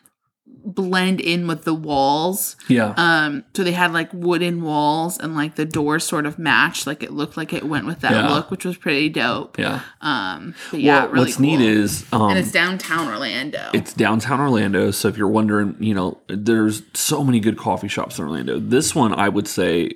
blend 0.67 1.21
in 1.21 1.47
with 1.47 1.63
the 1.65 1.73
walls. 1.75 2.57
Yeah. 2.69 2.93
Um, 2.97 3.45
so 3.55 3.63
they 3.65 3.73
had 3.73 3.93
like 3.93 4.13
wooden 4.13 4.63
walls 4.63 5.17
and 5.19 5.35
like 5.37 5.55
the 5.55 5.65
doors 5.65 6.05
sort 6.05 6.27
of 6.27 6.39
matched, 6.39 6.87
like 6.87 7.03
it 7.03 7.13
looked 7.13 7.37
like 7.37 7.53
it 7.53 7.65
went 7.65 7.87
with 7.87 8.01
that 8.01 8.13
Yeah. 8.13 8.29
look, 8.29 8.51
which 8.51 8.65
was 8.65 8.77
pretty 8.77 9.09
dope. 9.09 9.59
yeah. 9.59 9.81
Um, 10.01 10.55
yeah, 10.73 11.05
well, 11.05 11.09
really 11.13 11.25
what's 11.27 11.37
cool. 11.37 11.47
neat 11.47 11.61
is 11.61 12.05
um, 12.13 12.31
and 12.31 12.39
it's 12.39 12.51
downtown 12.51 13.07
Orlando. 13.09 13.71
It's 13.73 13.95
downtown 13.95 14.41
Orlando. 14.41 14.91
So 14.91 15.09
if 15.09 15.17
you're 15.17 15.29
wondering, 15.29 15.77
you 15.79 15.95
know, 15.95 16.19
there's 16.29 16.83
so 16.95 17.23
many 17.23 17.39
good 17.41 17.57
coffee 17.57 17.89
shops 17.89 18.19
in 18.19 18.25
Orlando. 18.25 18.59
This 18.59 18.95
one, 18.95 19.15
I 19.15 19.29
would 19.29 19.47
say, 19.49 19.93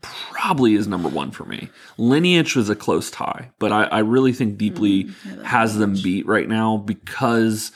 probably 0.00 0.74
is 0.74 0.88
number 0.88 1.08
one 1.08 1.30
for 1.30 1.44
me. 1.44 1.68
Lineage 1.98 2.56
was 2.56 2.68
a 2.68 2.74
close 2.74 3.10
tie, 3.10 3.50
but 3.58 3.70
I, 3.72 3.84
I 3.84 3.98
really 4.00 4.32
think 4.32 4.58
Deeply 4.58 5.04
Mm, 5.04 5.14
I 5.24 5.34
love 5.36 5.46
has 5.46 5.76
them 5.78 5.94
beat 6.02 6.26
right 6.26 6.48
now 6.48 6.76
because 6.78 7.70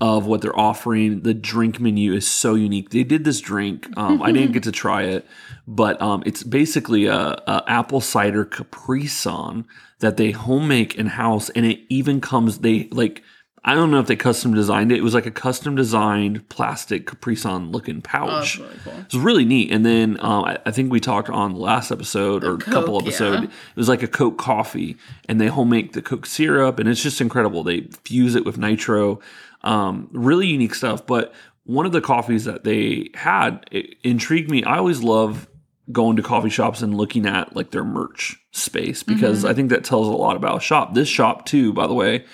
of 0.00 0.26
what 0.26 0.40
they're 0.40 0.58
offering. 0.58 1.20
The 1.22 1.34
drink 1.34 1.78
menu 1.80 2.12
is 2.14 2.26
so 2.26 2.54
unique. 2.54 2.90
They 2.90 3.04
did 3.04 3.24
this 3.24 3.40
drink. 3.40 3.86
Um, 3.96 4.22
I 4.22 4.32
didn't 4.32 4.52
get 4.52 4.62
to 4.64 4.72
try 4.72 5.02
it, 5.02 5.26
but 5.66 6.00
um, 6.00 6.22
it's 6.24 6.42
basically 6.42 7.06
a, 7.06 7.18
a 7.46 7.64
apple 7.66 8.00
cider 8.00 8.44
Capri 8.44 9.06
Sun 9.06 9.66
that 9.98 10.16
they 10.16 10.30
home 10.30 10.66
make 10.68 10.94
in 10.94 11.06
house, 11.06 11.50
and 11.50 11.66
it 11.66 11.80
even 11.88 12.20
comes. 12.20 12.58
They 12.58 12.88
like. 12.90 13.22
I 13.62 13.74
don't 13.74 13.90
know 13.90 14.00
if 14.00 14.06
they 14.06 14.16
custom 14.16 14.54
designed 14.54 14.90
it. 14.90 14.96
It 14.96 15.02
was 15.02 15.12
like 15.12 15.26
a 15.26 15.30
custom 15.30 15.74
designed 15.76 16.48
plastic 16.48 17.06
Capri 17.06 17.36
Sun 17.36 17.72
looking 17.72 17.98
Oh, 17.98 18.00
pouch. 18.02 18.56
that's 18.56 18.58
really 18.58 18.80
cool. 18.84 18.92
It 18.94 19.12
was 19.12 19.18
really 19.22 19.44
neat. 19.44 19.70
And 19.70 19.84
then 19.84 20.16
um, 20.20 20.44
I, 20.46 20.58
I 20.64 20.70
think 20.70 20.90
we 20.90 20.98
talked 20.98 21.28
on 21.28 21.52
the 21.52 21.58
last 21.58 21.90
episode 21.92 22.42
or 22.42 22.54
a 22.54 22.58
couple 22.58 22.94
Coke, 22.98 23.02
episodes. 23.02 23.42
yeah. 23.42 23.48
It 23.50 23.76
was 23.76 23.86
like 23.86 24.02
a 24.02 24.08
Coke 24.08 24.38
coffee, 24.38 24.96
and 25.28 25.38
they 25.38 25.48
home 25.48 25.68
make 25.68 25.92
the 25.92 26.00
Coke 26.00 26.24
syrup, 26.24 26.78
and 26.78 26.88
it's 26.88 27.02
just 27.02 27.20
incredible. 27.20 27.62
They 27.62 27.82
fuse 28.02 28.34
it 28.34 28.46
with 28.46 28.56
nitro. 28.56 29.20
Um, 29.62 30.08
really 30.12 30.46
unique 30.46 30.74
stuff. 30.74 31.06
But 31.06 31.34
one 31.64 31.86
of 31.86 31.92
the 31.92 32.00
coffees 32.00 32.44
that 32.44 32.64
they 32.64 33.10
had 33.14 33.66
it 33.70 33.96
intrigued 34.02 34.50
me. 34.50 34.64
I 34.64 34.78
always 34.78 35.02
love 35.02 35.48
going 35.92 36.16
to 36.16 36.22
coffee 36.22 36.50
shops 36.50 36.82
and 36.82 36.96
looking 36.96 37.26
at 37.26 37.54
like 37.56 37.70
their 37.70 37.84
merch 37.84 38.36
space 38.52 39.02
because 39.02 39.44
I 39.44 39.54
think 39.54 39.70
that 39.70 39.84
tells 39.84 40.08
a 40.08 40.12
lot 40.12 40.36
about 40.36 40.58
a 40.58 40.60
shop. 40.60 40.94
This 40.94 41.08
shop 41.08 41.46
too, 41.46 41.72
by 41.72 41.86
the 41.86 41.94
way, 41.94 42.24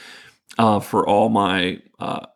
uh, 0.58 0.80
for 0.80 1.06
all 1.06 1.28
my 1.28 1.80
uh, 1.98 2.26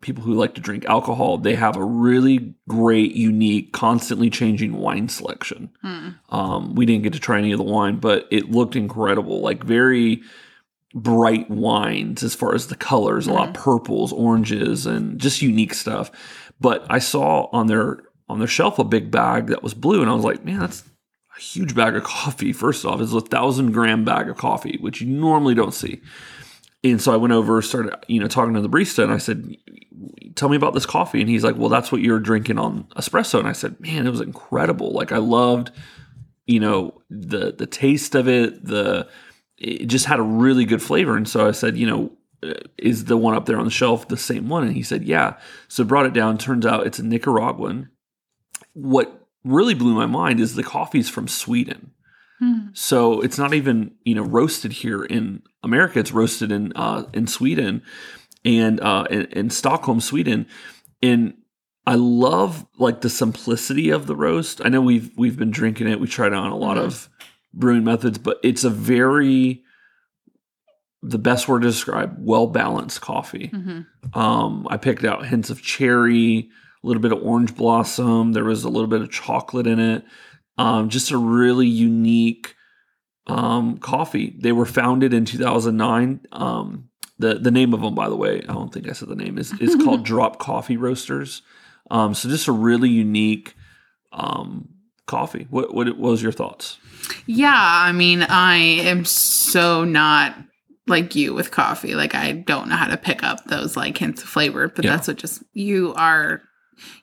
people 0.00 0.22
who 0.22 0.34
like 0.34 0.54
to 0.54 0.60
drink 0.60 0.84
alcohol, 0.86 1.38
they 1.38 1.54
have 1.54 1.76
a 1.76 1.84
really 1.84 2.54
great, 2.68 3.14
unique, 3.14 3.72
constantly 3.72 4.30
changing 4.30 4.74
wine 4.74 5.08
selection. 5.08 5.70
Hmm. 5.82 6.08
Um, 6.30 6.74
we 6.74 6.86
didn't 6.86 7.02
get 7.02 7.12
to 7.12 7.20
try 7.20 7.38
any 7.38 7.52
of 7.52 7.58
the 7.58 7.64
wine, 7.64 7.96
but 7.96 8.26
it 8.30 8.50
looked 8.50 8.76
incredible. 8.76 9.40
Like 9.40 9.62
very 9.64 10.22
bright 10.94 11.48
wines 11.50 12.22
as 12.22 12.34
far 12.34 12.54
as 12.54 12.66
the 12.66 12.76
colors, 12.76 13.26
a 13.26 13.32
lot 13.32 13.48
of 13.48 13.54
mm-hmm. 13.54 13.62
purples, 13.62 14.12
oranges, 14.12 14.86
and 14.86 15.20
just 15.20 15.42
unique 15.42 15.74
stuff. 15.74 16.10
But 16.60 16.84
I 16.90 16.98
saw 16.98 17.48
on 17.52 17.66
their 17.66 18.02
on 18.28 18.38
their 18.38 18.48
shelf 18.48 18.78
a 18.78 18.84
big 18.84 19.10
bag 19.10 19.48
that 19.48 19.62
was 19.62 19.74
blue, 19.74 20.00
and 20.00 20.10
I 20.10 20.14
was 20.14 20.24
like, 20.24 20.44
man, 20.44 20.60
that's 20.60 20.84
a 21.36 21.40
huge 21.40 21.74
bag 21.74 21.96
of 21.96 22.04
coffee. 22.04 22.52
First 22.52 22.84
off, 22.84 23.00
it's 23.00 23.12
a 23.12 23.20
thousand 23.20 23.72
gram 23.72 24.04
bag 24.04 24.28
of 24.28 24.36
coffee, 24.36 24.78
which 24.80 25.00
you 25.00 25.08
normally 25.08 25.54
don't 25.54 25.74
see. 25.74 26.00
And 26.82 27.00
so 27.00 27.12
I 27.12 27.16
went 27.16 27.32
over, 27.32 27.60
started, 27.60 27.94
you 28.08 28.20
know, 28.20 28.28
talking 28.28 28.54
to 28.54 28.60
the 28.62 28.68
barista, 28.68 29.02
and 29.04 29.12
I 29.12 29.18
said, 29.18 29.56
"Tell 30.34 30.48
me 30.48 30.56
about 30.56 30.74
this 30.74 30.86
coffee." 30.86 31.20
And 31.20 31.28
he's 31.28 31.44
like, 31.44 31.56
"Well, 31.56 31.68
that's 31.68 31.92
what 31.92 32.00
you're 32.00 32.20
drinking 32.20 32.58
on 32.58 32.84
espresso." 32.96 33.38
And 33.38 33.48
I 33.48 33.52
said, 33.52 33.78
"Man, 33.80 34.06
it 34.06 34.10
was 34.10 34.20
incredible. 34.20 34.92
Like 34.92 35.12
I 35.12 35.18
loved, 35.18 35.70
you 36.46 36.58
know, 36.58 37.02
the 37.10 37.52
the 37.52 37.66
taste 37.66 38.14
of 38.14 38.28
it. 38.28 38.64
The 38.64 39.08
it 39.60 39.86
just 39.86 40.06
had 40.06 40.18
a 40.18 40.22
really 40.24 40.64
good 40.64 40.82
flavor." 40.82 41.16
And 41.16 41.28
so 41.28 41.46
I 41.46 41.52
said, 41.52 41.76
"You 41.76 41.86
know, 41.86 42.12
is 42.78 43.04
the 43.04 43.16
one 43.16 43.34
up 43.34 43.46
there 43.46 43.58
on 43.58 43.64
the 43.66 43.70
shelf 43.70 44.08
the 44.08 44.16
same 44.16 44.48
one?" 44.48 44.64
And 44.64 44.74
he 44.74 44.82
said, 44.82 45.04
"Yeah." 45.04 45.36
So 45.68 45.84
brought 45.84 46.06
it 46.06 46.12
down. 46.14 46.38
Turns 46.38 46.66
out 46.66 46.86
it's 46.86 46.98
a 46.98 47.04
Nicaraguan. 47.04 47.90
What 48.72 49.26
really 49.44 49.74
blew 49.74 49.94
my 49.94 50.06
mind 50.06 50.40
is 50.40 50.54
the 50.54 50.62
coffee's 50.62 51.08
from 51.08 51.28
Sweden. 51.28 51.92
Hmm. 52.38 52.68
So 52.72 53.20
it's 53.20 53.38
not 53.38 53.52
even 53.54 53.92
you 54.04 54.14
know 54.14 54.22
roasted 54.22 54.72
here 54.72 55.04
in 55.04 55.42
America. 55.62 55.98
It's 55.98 56.12
roasted 56.12 56.50
in 56.50 56.72
uh, 56.74 57.04
in 57.12 57.26
Sweden 57.26 57.82
and 58.44 58.80
uh, 58.80 59.04
in, 59.10 59.26
in 59.26 59.50
Stockholm, 59.50 60.00
Sweden. 60.00 60.46
And 61.02 61.34
I 61.86 61.94
love 61.96 62.66
like 62.78 63.00
the 63.02 63.10
simplicity 63.10 63.90
of 63.90 64.06
the 64.06 64.16
roast. 64.16 64.60
I 64.64 64.68
know 64.70 64.80
we've 64.80 65.10
we've 65.18 65.38
been 65.38 65.50
drinking 65.50 65.88
it. 65.88 66.00
We 66.00 66.06
tried 66.06 66.32
on 66.32 66.50
a 66.50 66.56
lot 66.56 66.76
Mhm. 66.76 66.84
of 66.84 67.08
brewing 67.52 67.84
methods, 67.84 68.18
but 68.18 68.38
it's 68.42 68.64
a 68.64 68.70
very 68.70 69.62
the 71.02 71.18
best 71.18 71.48
word 71.48 71.62
to 71.62 71.68
describe 71.68 72.14
well 72.18 72.46
balanced 72.46 73.00
coffee. 73.00 73.48
Mhm. 73.54 73.86
Um, 74.14 74.66
I 74.70 74.76
picked 74.76 75.04
out 75.04 75.26
hints 75.26 75.48
of 75.48 75.62
cherry, 75.62 76.50
a 76.82 76.86
little 76.86 77.00
bit 77.00 77.12
of 77.12 77.22
orange 77.22 77.56
blossom. 77.56 78.32
There 78.32 78.44
was 78.44 78.64
a 78.64 78.68
little 78.68 78.88
bit 78.88 79.00
of 79.00 79.10
chocolate 79.10 79.66
in 79.66 79.78
it. 79.78 80.04
Um, 80.58 80.90
just 80.90 81.10
a 81.10 81.16
really 81.16 81.66
unique 81.66 82.54
um, 83.26 83.78
coffee. 83.78 84.36
They 84.38 84.52
were 84.52 84.66
founded 84.66 85.14
in 85.14 85.24
2009. 85.24 86.20
Um, 86.32 86.88
the 87.18 87.34
the 87.34 87.50
name 87.50 87.72
of 87.72 87.80
them, 87.80 87.94
by 87.94 88.08
the 88.08 88.16
way, 88.16 88.42
I 88.48 88.52
don't 88.52 88.72
think 88.72 88.88
I 88.88 88.92
said 88.92 89.08
the 89.08 89.14
name 89.16 89.38
is 89.38 89.52
is 89.60 89.76
called 89.84 90.04
Drop 90.04 90.38
Coffee 90.38 90.76
Roasters. 90.76 91.42
Um, 91.90 92.14
so 92.14 92.28
just 92.28 92.48
a 92.48 92.52
really 92.52 92.88
unique 92.90 93.56
um, 94.12 94.68
coffee. 95.06 95.46
What 95.50 95.74
what 95.74 95.96
was 95.98 96.22
your 96.22 96.32
thoughts? 96.32 96.78
Yeah, 97.26 97.52
I 97.54 97.92
mean, 97.92 98.22
I 98.22 98.56
am 98.56 99.04
so 99.04 99.84
not 99.84 100.36
like 100.86 101.14
you 101.14 101.34
with 101.34 101.50
coffee. 101.50 101.94
Like 101.94 102.14
I 102.14 102.32
don't 102.32 102.68
know 102.68 102.76
how 102.76 102.88
to 102.88 102.96
pick 102.96 103.22
up 103.22 103.44
those 103.44 103.76
like 103.76 103.96
hints 103.98 104.22
of 104.22 104.28
flavor, 104.28 104.68
but 104.68 104.84
Yeah. 104.84 104.92
that's 104.96 105.08
what 105.08 105.16
just 105.18 105.42
you 105.52 105.94
are 105.94 106.42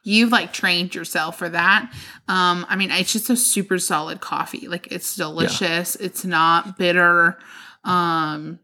you've 0.03 0.31
like 0.31 0.51
trained 0.53 0.95
yourself 0.95 1.37
for 1.37 1.47
that. 1.49 1.91
Um 2.27 2.65
I 2.69 2.75
mean, 2.75 2.91
it's 2.91 3.13
just 3.13 3.29
a 3.29 3.37
super 3.37 3.79
solid 3.79 4.19
coffee. 4.21 4.67
Like 4.67 4.87
it's 4.91 5.15
delicious. 5.15 5.95
It's 5.95 6.25
not 6.25 6.77
bitter. 6.77 7.37
Um 7.83 8.59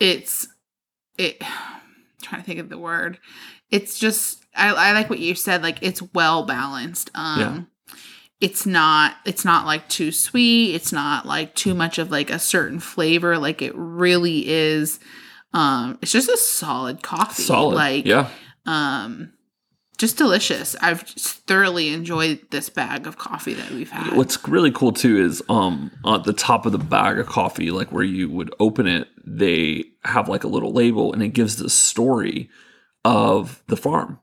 it's 0.00 0.48
it 1.18 1.40
trying 2.22 2.40
to 2.40 2.46
think 2.46 2.60
of 2.60 2.68
the 2.68 2.78
word. 2.78 3.18
It's 3.70 3.98
just 3.98 4.44
I, 4.56 4.72
I 4.72 4.92
like 4.92 5.10
what 5.10 5.18
you 5.18 5.34
said 5.34 5.62
like 5.62 5.78
it's 5.82 6.00
well 6.14 6.44
balanced. 6.46 7.10
Um 7.14 7.40
Yeah. 7.40 7.60
It's 8.40 8.66
not 8.66 9.16
it's 9.24 9.44
not 9.44 9.66
like 9.66 9.88
too 9.88 10.10
sweet 10.12 10.74
it's 10.74 10.92
not 10.92 11.26
like 11.26 11.54
too 11.54 11.74
much 11.74 11.98
of 11.98 12.10
like 12.10 12.30
a 12.30 12.38
certain 12.38 12.80
flavor 12.80 13.38
like 13.38 13.62
it 13.62 13.72
really 13.74 14.48
is 14.48 14.98
um 15.52 15.98
it's 16.02 16.12
just 16.12 16.28
a 16.28 16.36
solid 16.36 17.02
coffee 17.02 17.42
Solid, 17.42 17.74
like 17.74 18.06
yeah. 18.06 18.28
um 18.66 19.32
just 19.96 20.18
delicious 20.18 20.74
i've 20.80 21.04
just 21.06 21.46
thoroughly 21.46 21.90
enjoyed 21.90 22.40
this 22.50 22.68
bag 22.68 23.06
of 23.06 23.18
coffee 23.18 23.54
that 23.54 23.70
we've 23.70 23.90
had 23.90 24.16
What's 24.16 24.46
really 24.48 24.72
cool 24.72 24.92
too 24.92 25.18
is 25.18 25.42
um 25.48 25.90
at 26.06 26.24
the 26.24 26.32
top 26.32 26.66
of 26.66 26.72
the 26.72 26.78
bag 26.78 27.18
of 27.18 27.26
coffee, 27.26 27.70
like 27.70 27.92
where 27.92 28.04
you 28.04 28.28
would 28.30 28.54
open 28.60 28.86
it, 28.86 29.08
they 29.24 29.84
have 30.04 30.28
like 30.28 30.44
a 30.44 30.48
little 30.48 30.72
label 30.72 31.12
and 31.12 31.22
it 31.22 31.28
gives 31.28 31.56
the 31.56 31.70
story 31.70 32.48
of 33.04 33.62
the 33.66 33.76
farm 33.76 34.18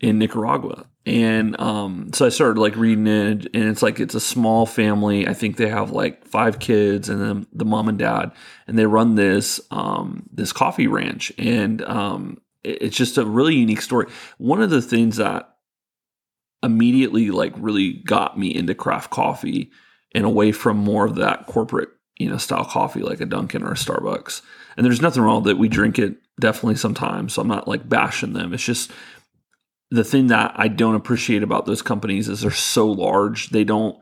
in 0.00 0.18
Nicaragua. 0.18 0.86
And 1.08 1.58
um 1.58 2.12
so 2.12 2.26
I 2.26 2.28
started 2.28 2.60
like 2.60 2.76
reading 2.76 3.06
it 3.06 3.46
and 3.54 3.64
it's 3.64 3.80
like 3.80 3.98
it's 3.98 4.14
a 4.14 4.20
small 4.20 4.66
family. 4.66 5.26
I 5.26 5.32
think 5.32 5.56
they 5.56 5.68
have 5.70 5.90
like 5.90 6.26
five 6.26 6.58
kids 6.58 7.08
and 7.08 7.18
then 7.18 7.46
the 7.50 7.64
mom 7.64 7.88
and 7.88 7.98
dad 7.98 8.30
and 8.66 8.78
they 8.78 8.84
run 8.84 9.14
this 9.14 9.58
um 9.70 10.28
this 10.30 10.52
coffee 10.52 10.86
ranch 10.86 11.32
and 11.38 11.80
um 11.84 12.36
it- 12.62 12.82
it's 12.82 12.96
just 12.96 13.16
a 13.16 13.24
really 13.24 13.54
unique 13.56 13.80
story. 13.80 14.06
One 14.36 14.60
of 14.60 14.68
the 14.68 14.82
things 14.82 15.16
that 15.16 15.56
immediately 16.62 17.30
like 17.30 17.54
really 17.56 17.94
got 17.94 18.38
me 18.38 18.54
into 18.54 18.74
craft 18.74 19.10
coffee 19.10 19.70
and 20.14 20.26
away 20.26 20.52
from 20.52 20.76
more 20.76 21.06
of 21.06 21.14
that 21.14 21.46
corporate 21.46 21.88
you 22.18 22.28
know 22.28 22.36
style 22.36 22.66
coffee 22.66 23.00
like 23.00 23.22
a 23.22 23.26
Dunkin' 23.26 23.62
or 23.62 23.70
a 23.70 23.76
Starbucks. 23.76 24.42
And 24.76 24.84
there's 24.84 25.00
nothing 25.00 25.22
wrong 25.22 25.44
that. 25.44 25.56
We 25.56 25.68
drink 25.68 25.98
it 25.98 26.16
definitely 26.38 26.76
sometimes, 26.76 27.32
so 27.32 27.42
I'm 27.42 27.48
not 27.48 27.66
like 27.66 27.88
bashing 27.88 28.34
them. 28.34 28.52
It's 28.52 28.62
just 28.64 28.90
the 29.90 30.04
thing 30.04 30.26
that 30.28 30.52
I 30.56 30.68
don't 30.68 30.94
appreciate 30.94 31.42
about 31.42 31.66
those 31.66 31.82
companies 31.82 32.28
is 32.28 32.42
they're 32.42 32.50
so 32.50 32.86
large. 32.90 33.50
They 33.50 33.64
don't 33.64 33.96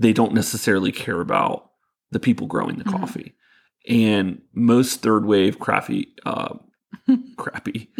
they 0.00 0.12
don't 0.12 0.34
necessarily 0.34 0.90
care 0.92 1.20
about 1.20 1.70
the 2.10 2.18
people 2.20 2.46
growing 2.46 2.78
the 2.78 2.84
Mhm. 2.84 2.98
coffee. 3.00 3.34
And 3.88 4.42
most 4.54 5.02
third 5.02 5.24
wave 5.24 5.58
crappy 5.58 6.14
uh 6.24 6.54
crappy 7.36 7.90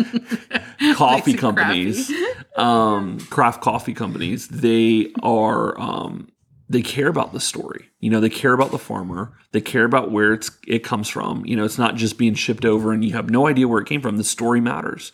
coffee 0.94 1.34
companies 1.34 2.06
crappy. 2.08 2.36
um, 2.56 3.18
craft 3.30 3.60
coffee 3.60 3.94
companies, 3.94 4.48
they 4.48 5.12
are 5.22 5.78
um, 5.80 6.28
they 6.68 6.80
care 6.82 7.08
about 7.08 7.32
the 7.32 7.40
story. 7.40 7.90
You 8.00 8.10
know, 8.10 8.20
they 8.20 8.30
care 8.30 8.52
about 8.54 8.70
the 8.70 8.78
farmer. 8.78 9.32
They 9.52 9.60
care 9.60 9.84
about 9.84 10.10
where 10.10 10.32
it's 10.32 10.50
it 10.66 10.84
comes 10.84 11.08
from. 11.08 11.44
You 11.44 11.56
know, 11.56 11.64
it's 11.64 11.78
not 11.78 11.96
just 11.96 12.16
being 12.18 12.34
shipped 12.34 12.64
over 12.64 12.92
and 12.92 13.04
you 13.04 13.12
have 13.12 13.28
no 13.30 13.46
idea 13.46 13.68
where 13.68 13.80
it 13.80 13.88
came 13.88 14.00
from. 14.00 14.16
The 14.16 14.24
story 14.24 14.60
matters. 14.60 15.12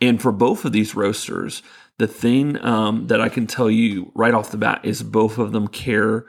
And 0.00 0.20
for 0.22 0.32
both 0.32 0.64
of 0.64 0.72
these 0.72 0.94
roasters, 0.94 1.62
the 1.98 2.06
thing 2.06 2.62
um, 2.64 3.08
that 3.08 3.20
I 3.20 3.28
can 3.28 3.46
tell 3.46 3.70
you 3.70 4.12
right 4.14 4.34
off 4.34 4.50
the 4.50 4.56
bat 4.56 4.80
is 4.84 5.02
both 5.02 5.38
of 5.38 5.52
them 5.52 5.66
care 5.68 6.26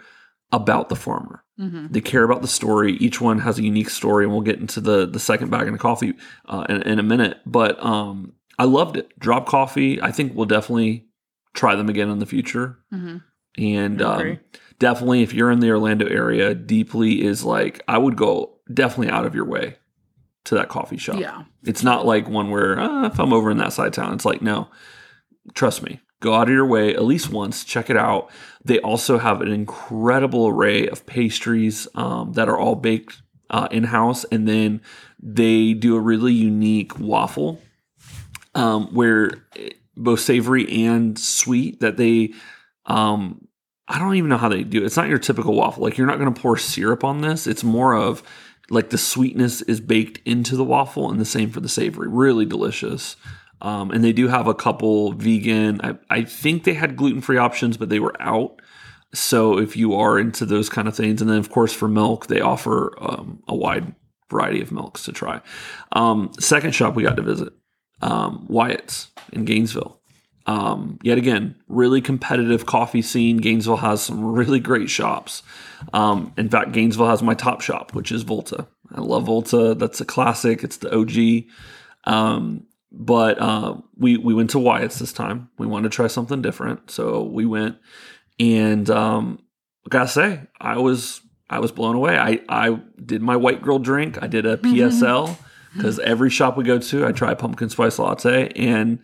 about 0.52 0.90
the 0.90 0.96
farmer. 0.96 1.44
Mhm. 1.60 1.92
They 1.92 2.02
care 2.02 2.24
about 2.24 2.42
the 2.42 2.48
story. 2.48 2.94
Each 2.94 3.22
one 3.22 3.40
has 3.40 3.60
a 3.60 3.64
unique 3.64 3.90
story, 3.90 4.24
and 4.24 4.32
we'll 4.34 4.42
get 4.42 4.60
into 4.60 4.82
the 4.82 5.06
the 5.06 5.20
second 5.20 5.52
bag 5.52 5.68
of 5.68 5.78
coffee 5.78 6.14
uh, 6.48 6.66
in, 6.70 6.82
in 6.84 7.00
a 7.00 7.04
minute. 7.04 7.38
But 7.46 7.84
um, 7.86 8.34
I 8.58 8.64
loved 8.64 8.98
it. 8.98 9.18
Drop 9.20 9.46
Coffee. 9.46 10.02
I 10.02 10.12
think 10.12 10.34
we'll 10.34 10.46
definitely 10.46 11.06
try 11.54 11.76
them 11.76 11.90
again 11.90 12.10
in 12.10 12.20
the 12.20 12.26
future. 12.26 12.80
Mhm. 12.92 13.22
And 13.58 14.02
um, 14.02 14.40
definitely, 14.80 15.22
if 15.22 15.34
you're 15.34 15.52
in 15.52 15.60
the 15.60 15.70
Orlando 15.70 16.08
area, 16.08 16.56
deeply 16.56 17.24
is 17.24 17.44
like 17.44 17.84
I 17.88 17.98
would 17.98 18.16
go 18.16 18.56
definitely 18.74 19.10
out 19.12 19.26
of 19.26 19.36
your 19.36 19.46
way 19.46 19.76
to 20.46 20.56
that 20.56 20.70
coffee 20.70 20.98
shop. 20.98 21.20
yeah 21.20 21.44
It's 21.64 21.84
not 21.84 22.06
like 22.06 22.28
one 22.28 22.50
where 22.50 22.80
uh, 22.80 23.08
if 23.08 23.20
I'm 23.20 23.34
over 23.34 23.52
in 23.52 23.58
that 23.58 23.74
side 23.74 23.94
town, 23.94 24.14
it's 24.14 24.26
like 24.26 24.42
no. 24.42 24.70
Trust 25.54 25.82
me, 25.82 26.00
go 26.20 26.34
out 26.36 26.48
of 26.48 26.54
your 26.54 26.66
way 26.66 26.94
at 26.94 27.04
least 27.04 27.30
once. 27.30 27.64
Check 27.64 27.90
it 27.90 27.98
out. 27.98 28.30
They 28.64 28.80
also 28.80 29.18
have 29.18 29.42
an 29.42 29.52
incredible 29.52 30.48
array 30.48 30.88
of 30.88 31.06
pastries 31.06 31.88
um, 31.96 32.34
that 32.34 32.50
are 32.50 32.58
all 32.58 32.76
baked 32.76 33.22
uh, 33.50 33.68
in 33.72 33.86
house, 33.86 34.26
and 34.26 34.48
then 34.48 34.82
they 35.22 35.74
do 35.74 35.96
a 35.96 36.00
really 36.00 36.34
unique 36.34 37.00
waffle 37.00 37.62
um, 38.56 38.94
where 38.94 39.32
both 39.96 40.20
savory 40.20 40.86
and 40.86 41.18
sweet 41.18 41.80
that 41.80 41.98
they. 41.98 42.34
Um, 42.86 43.48
I 43.88 43.98
don't 43.98 44.16
even 44.16 44.30
know 44.30 44.38
how 44.38 44.50
they 44.50 44.64
do 44.64 44.84
it. 44.84 44.86
It's 44.86 44.98
not 44.98 45.10
your 45.10 45.18
typical 45.18 45.56
waffle. 45.56 45.82
Like 45.82 45.98
you're 45.98 46.06
not 46.06 46.20
going 46.20 46.32
to 46.32 46.40
pour 46.40 46.58
syrup 46.58 47.04
on 47.04 47.22
this. 47.22 47.48
It's 47.48 47.64
more 47.64 47.96
of 47.96 48.22
like 48.70 48.90
the 48.90 48.98
sweetness 48.98 49.62
is 49.64 49.80
baked 49.80 50.20
into 50.26 50.56
the 50.56 50.64
waffle, 50.64 51.10
and 51.10 51.20
the 51.20 51.26
same 51.26 51.50
for 51.50 51.60
the 51.60 51.70
savory. 51.70 52.08
Really 52.08 52.46
delicious. 52.46 53.16
Um, 53.62 53.92
and 53.92 54.04
they 54.04 54.14
do 54.14 54.28
have 54.30 54.48
a 54.48 54.54
couple 54.54 55.12
vegan. 55.14 55.82
I, 55.84 55.98
I 56.10 56.24
think 56.24 56.64
they 56.64 56.76
had 56.76 56.96
gluten 56.96 57.22
free 57.22 57.38
options, 57.38 57.78
but 57.78 57.90
they 57.90 58.00
were 58.00 58.16
out. 58.22 58.62
So 59.14 59.58
if 59.58 59.76
you 59.76 59.96
are 59.96 60.20
into 60.20 60.46
those 60.46 60.70
kind 60.70 60.88
of 60.88 60.96
things, 60.96 61.22
and 61.22 61.30
then 61.30 61.40
of 61.40 61.50
course 61.50 61.74
for 61.74 61.88
milk, 61.88 62.28
they 62.28 62.42
offer 62.42 62.94
um, 63.02 63.44
a 63.48 63.56
wide 63.56 63.96
variety 64.30 64.62
of 64.62 64.72
milks 64.72 65.04
to 65.06 65.12
try. 65.12 65.42
Um, 65.92 66.32
second 66.40 66.74
shop 66.74 66.96
we 66.96 67.04
got 67.04 67.18
to 67.18 67.24
visit, 67.24 67.52
um, 68.02 68.46
Wyatt's 68.48 69.08
in 69.34 69.46
Gainesville. 69.46 69.99
Um, 70.50 70.98
yet 71.04 71.20
again, 71.20 71.54
really 71.68 72.02
competitive 72.02 72.66
coffee 72.66 73.04
scene. 73.04 73.38
Gainesville 73.38 73.78
has 73.78 74.02
some 74.02 74.26
really 74.26 74.60
great 74.60 74.90
shops. 74.90 75.44
Um, 75.94 76.34
in 76.38 76.50
fact, 76.50 76.72
Gainesville 76.72 77.08
has 77.08 77.22
my 77.22 77.36
top 77.36 77.62
shop, 77.62 77.94
which 77.94 78.12
is 78.12 78.24
Volta. 78.24 78.68
I 78.92 79.02
love 79.02 79.26
Volta. 79.26 79.76
That's 79.76 80.02
a 80.02 80.06
classic. 80.06 80.64
It's 80.64 80.78
the 80.78 80.92
OG. 80.92 81.52
Um, 82.12 82.66
but 82.92 83.40
uh, 83.40 83.76
we 83.96 84.18
we 84.18 84.34
went 84.34 84.50
to 84.50 84.60
Wyatt's 84.60 84.98
this 84.98 85.14
time. 85.14 85.50
We 85.60 85.68
wanted 85.68 85.92
to 85.92 85.96
try 85.96 86.08
something 86.08 86.42
different, 86.42 86.90
so 86.90 87.22
we 87.22 87.46
went. 87.46 87.78
And 88.40 88.90
um, 88.90 89.44
I 89.86 89.90
gotta 89.90 90.08
say, 90.08 90.42
I 90.60 90.80
was 90.80 91.22
I 91.48 91.60
was 91.60 91.72
blown 91.72 91.96
away. 91.96 92.18
I 92.18 92.40
I 92.50 92.80
did 93.06 93.22
my 93.22 93.36
white 93.36 93.62
girl 93.62 93.78
drink. 93.78 94.18
I 94.20 94.26
did 94.26 94.48
a 94.48 94.58
PSL 94.58 95.38
because 95.76 96.00
every 96.00 96.32
shop 96.32 96.58
we 96.58 96.64
go 96.64 96.80
to, 96.80 97.06
I 97.06 97.12
try 97.12 97.36
pumpkin 97.36 97.70
spice 97.70 98.00
latte, 98.00 98.52
and 98.56 98.98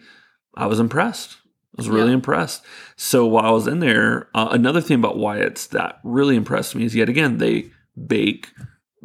I 0.55 0.67
was 0.67 0.79
impressed. 0.79 1.37
I 1.77 1.81
was 1.81 1.89
really 1.89 2.09
Yeah. 2.09 2.15
impressed. 2.15 2.63
So 2.95 3.25
while 3.25 3.45
I 3.45 3.51
was 3.51 3.67
in 3.67 3.79
there, 3.79 4.29
uh, 4.33 4.47
another 4.51 4.81
thing 4.81 4.97
about 4.99 5.17
Wyatt's 5.17 5.67
that 5.67 5.99
really 6.03 6.35
impressed 6.35 6.75
me 6.75 6.85
is 6.85 6.95
yet 6.95 7.09
again 7.09 7.37
they 7.37 7.71
bake 8.07 8.51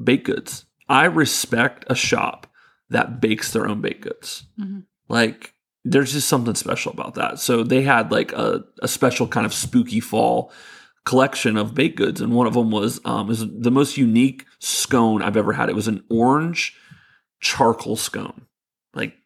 baked 0.03 0.25
goods. 0.27 0.65
I 0.89 1.05
respect 1.07 1.85
a 1.89 1.95
shop 1.95 2.47
that 2.91 3.21
bakes 3.21 3.53
their 3.53 3.69
own 3.69 3.81
baked 3.81 4.03
goods. 4.03 4.45
Mhm. 4.59 4.85
Like 5.09 5.55
there's 5.85 6.13
just 6.13 6.29
something 6.29 6.55
special 6.55 6.93
about 6.93 7.15
that. 7.15 7.39
So 7.41 7.63
they 7.65 7.83
had 7.83 8.11
like 8.13 8.33
a, 8.33 8.65
a 8.83 8.89
special 8.89 9.27
kind 9.27 9.47
of 9.47 9.55
spooky 9.55 9.99
fall 10.01 10.53
collection 11.05 11.57
of 11.57 11.75
baked 11.75 11.97
goods, 11.97 12.21
and 12.21 12.33
one 12.35 12.47
of 12.47 12.55
them 12.55 12.71
was 12.71 13.01
um 13.05 13.27
was 13.27 13.45
the 13.49 13.71
most 13.71 13.97
unique 13.97 14.45
scone 14.61 15.23
I've 15.23 15.37
ever 15.37 15.55
had. 15.55 15.69
It 15.71 15.75
was 15.75 15.89
an 15.89 16.05
orange 16.11 16.77
charcoal 17.41 17.97
scone. 17.97 18.43
Like 18.95 19.17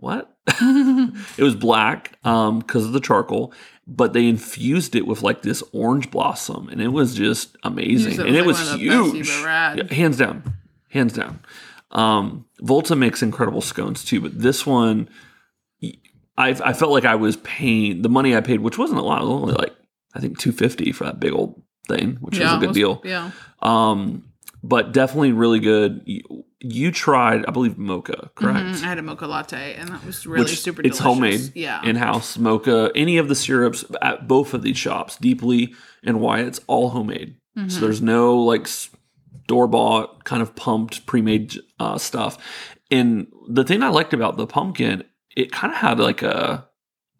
what? 0.00 0.34
it 0.48 1.42
was 1.42 1.54
black 1.54 2.18
um 2.24 2.58
because 2.60 2.86
of 2.86 2.92
the 2.92 3.00
charcoal, 3.00 3.52
but 3.86 4.12
they 4.12 4.26
infused 4.26 4.94
it 4.94 5.06
with 5.06 5.22
like 5.22 5.42
this 5.42 5.62
orange 5.72 6.10
blossom, 6.10 6.68
and 6.68 6.80
it 6.80 6.88
was 6.88 7.14
just 7.14 7.56
amazing. 7.62 8.14
it 8.14 8.26
and 8.26 8.36
it 8.36 8.44
was, 8.44 8.58
was 8.58 8.70
like, 8.72 8.80
the 8.80 8.88
best 8.88 9.04
huge, 9.04 9.28
you've 9.28 9.38
ever 9.38 9.48
had. 9.48 9.78
Yeah, 9.78 9.94
hands 9.94 10.16
down, 10.16 10.54
hands 10.88 11.12
down. 11.12 11.40
Um, 11.92 12.46
Volta 12.60 12.96
makes 12.96 13.22
incredible 13.22 13.60
scones 13.60 14.04
too, 14.04 14.20
but 14.20 14.38
this 14.38 14.64
one, 14.64 15.08
I 16.36 16.50
I 16.64 16.72
felt 16.72 16.92
like 16.92 17.04
I 17.04 17.16
was 17.16 17.36
paying 17.38 18.02
the 18.02 18.08
money 18.08 18.36
I 18.36 18.40
paid, 18.40 18.60
which 18.60 18.78
wasn't 18.78 19.00
a 19.00 19.02
lot. 19.02 19.22
It 19.22 19.24
was 19.24 19.30
only 19.30 19.54
like 19.54 19.74
I 20.14 20.20
think 20.20 20.38
two 20.38 20.52
fifty 20.52 20.92
for 20.92 21.04
that 21.04 21.20
big 21.20 21.32
old 21.32 21.62
thing, 21.88 22.16
which 22.20 22.38
was 22.38 22.52
a 22.52 22.58
good 22.58 22.68
was- 22.68 22.76
deal. 22.76 23.02
Yeah. 23.04 23.32
Um, 23.60 24.29
but 24.62 24.92
definitely 24.92 25.32
really 25.32 25.60
good. 25.60 26.02
You, 26.04 26.44
you 26.60 26.90
tried, 26.92 27.44
I 27.46 27.50
believe, 27.50 27.78
mocha, 27.78 28.30
correct? 28.34 28.58
Mhm, 28.58 28.82
I 28.82 28.86
had 28.86 28.98
a 28.98 29.02
mocha 29.02 29.26
latte, 29.26 29.74
and 29.74 29.88
that 29.88 30.04
was 30.04 30.26
really 30.26 30.44
Which 30.44 30.60
super 30.60 30.82
it's 30.82 30.98
delicious. 30.98 31.04
homemade, 31.46 31.52
Yeah. 31.54 31.82
in-house 31.82 32.36
mocha. 32.38 32.90
Any 32.94 33.16
of 33.16 33.28
the 33.28 33.34
syrups 33.34 33.84
at 34.02 34.28
both 34.28 34.52
of 34.54 34.62
these 34.62 34.76
shops, 34.76 35.16
Deeply 35.16 35.74
and 36.02 36.20
Wyatt's, 36.20 36.60
all 36.66 36.90
homemade. 36.90 37.36
Mm-hmm. 37.56 37.68
So 37.70 37.80
there's 37.80 38.02
no 38.02 38.36
like 38.36 38.66
store 38.66 39.66
bought 39.66 40.24
kind 40.24 40.42
of 40.42 40.54
pumped 40.54 41.06
pre-made 41.06 41.54
uh, 41.78 41.98
stuff. 41.98 42.36
And 42.90 43.28
the 43.48 43.64
thing 43.64 43.82
I 43.82 43.88
liked 43.88 44.12
about 44.12 44.36
the 44.36 44.46
pumpkin, 44.46 45.04
it 45.36 45.50
kind 45.52 45.72
of 45.72 45.78
had 45.78 45.98
like 45.98 46.22
a 46.22 46.68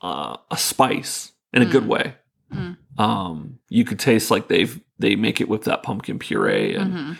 uh, 0.02 0.36
a 0.50 0.56
spice 0.56 1.32
in 1.52 1.62
a 1.62 1.66
good 1.66 1.86
way. 1.86 2.14
Mm. 2.54 2.76
Um, 2.98 3.58
you 3.68 3.84
could 3.84 3.98
taste 3.98 4.30
like 4.30 4.48
they've 4.48 4.80
they 4.98 5.16
make 5.16 5.40
it 5.40 5.48
with 5.48 5.64
that 5.64 5.82
pumpkin 5.82 6.18
puree 6.18 6.74
and. 6.74 6.92
Mhm. 6.92 7.18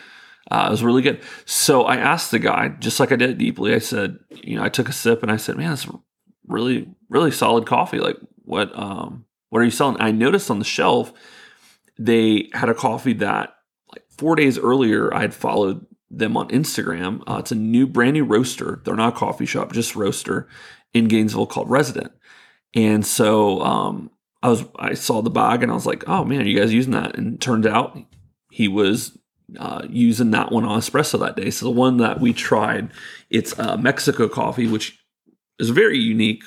Uh, 0.51 0.67
it 0.69 0.71
was 0.71 0.85
really 0.85 1.03
good. 1.03 1.21
So 1.45 1.85
I 1.85 1.97
asked 1.97 2.31
the 2.31 2.39
guy, 2.39 2.69
just 2.79 3.01
like 3.01 3.13
I 3.13 3.17
did 3.17 3.39
deeply. 3.39 3.75
I 3.75 3.79
said, 3.79 4.19
you 4.31 4.57
know, 4.57 4.63
I 4.63 4.69
took 4.69 4.89
a 4.89 4.93
sip 4.93 5.23
and 5.23 5.31
I 5.31 5.37
said, 5.37 5.57
"Man, 5.57 5.73
it's 5.73 5.87
really, 6.47 6.89
really 7.09 7.31
solid 7.31 7.67
coffee. 7.67 7.99
Like, 7.99 8.17
what, 8.45 8.77
um, 8.77 9.27
what 9.51 9.61
are 9.61 9.65
you 9.65 9.71
selling?" 9.71 9.97
I 10.01 10.11
noticed 10.11 10.51
on 10.51 10.59
the 10.59 10.65
shelf 10.65 11.13
they 11.99 12.49
had 12.55 12.69
a 12.71 12.75
coffee 12.75 13.13
that, 13.13 13.55
like, 13.93 14.05
four 14.11 14.35
days 14.35 14.59
earlier, 14.59 15.13
I 15.15 15.21
had 15.21 15.35
followed 15.35 15.87
them 16.11 16.37
on 16.37 16.49
Instagram. 16.49 17.23
Uh, 17.29 17.37
it's 17.39 17.53
a 17.53 17.57
new, 17.57 17.87
brand 17.87 18.15
new 18.15 18.25
roaster. 18.25 18.81
They're 18.85 18.97
not 18.97 19.15
a 19.15 19.17
coffee 19.17 19.47
shop, 19.47 19.73
just 19.73 19.95
roaster 19.95 20.49
in 20.95 21.09
Gainesville 21.09 21.47
called 21.47 21.71
Resident. 21.71 22.13
And 22.75 23.05
so 23.05 23.61
um, 23.61 24.11
I 24.43 24.49
was, 24.49 24.65
I 24.77 24.95
saw 24.95 25.23
the 25.23 25.31
bag 25.31 25.63
and 25.63 25.71
I 25.71 25.75
was 25.75 25.87
like, 25.87 26.05
"Oh 26.09 26.25
man, 26.25 26.47
you 26.47 26.59
guys 26.59 26.73
using 26.73 26.93
that?" 26.93 27.17
And 27.17 27.41
turned 27.41 27.67
out 27.67 27.99
he 28.51 28.67
was 28.69 29.17
uh, 29.59 29.83
using 29.89 30.31
that 30.33 30.53
one 30.53 30.65
on 30.65 30.79
espresso 30.81 31.19
that 31.21 31.37
day. 31.37 31.51
So 31.51 31.67
the 31.67 31.71
one 31.73 31.97
that 31.99 32.21
we 32.21 32.33
tried, 32.33 32.91
it's 33.31 33.59
uh, 33.59 33.77
Mexico 33.77 34.29
coffee, 34.29 34.67
which 34.67 34.99
is 35.59 35.71
very 35.71 35.99
unique, 35.99 36.43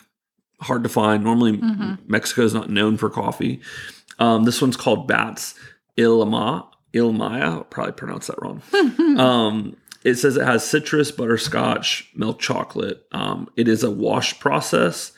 hard 0.61 0.83
to 0.83 0.89
find. 0.89 1.23
Normally, 1.23 1.57
Mhm. 1.57 1.99
Mexico 2.07 2.43
is 2.43 2.53
not 2.53 2.69
known 2.69 2.97
for 2.97 3.09
coffee. 3.09 3.59
Um, 4.19 4.43
this 4.45 4.61
one's 4.61 4.77
called 4.77 5.07
Bats 5.07 5.55
Ilma 5.97 6.67
Ilmaya. 6.93 7.41
I'll 7.41 7.63
probably 7.63 7.93
pronounce 7.93 8.27
that 8.27 8.41
wrong. 8.41 8.61
um, 9.19 9.75
it 10.03 10.15
says 10.15 10.37
it 10.37 10.45
has 10.45 10.63
citrus, 10.67 11.11
butterscotch, 11.11 12.09
milk 12.15 12.39
chocolate. 12.39 13.03
Um, 13.11 13.49
it 13.55 13.67
is 13.67 13.83
a 13.83 13.91
wash 13.91 14.39
process. 14.39 15.11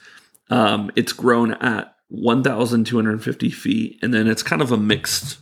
Um, 0.50 0.92
it's 0.96 1.12
grown 1.13 1.54
at 1.56 1.96
1,250 2.10 3.50
feet, 3.50 3.98
and 4.01 4.13
then 4.13 4.27
it's 4.27 4.44
kind 4.44 4.62
of 4.62 4.72
a 4.72 4.77
mixed 4.77 5.39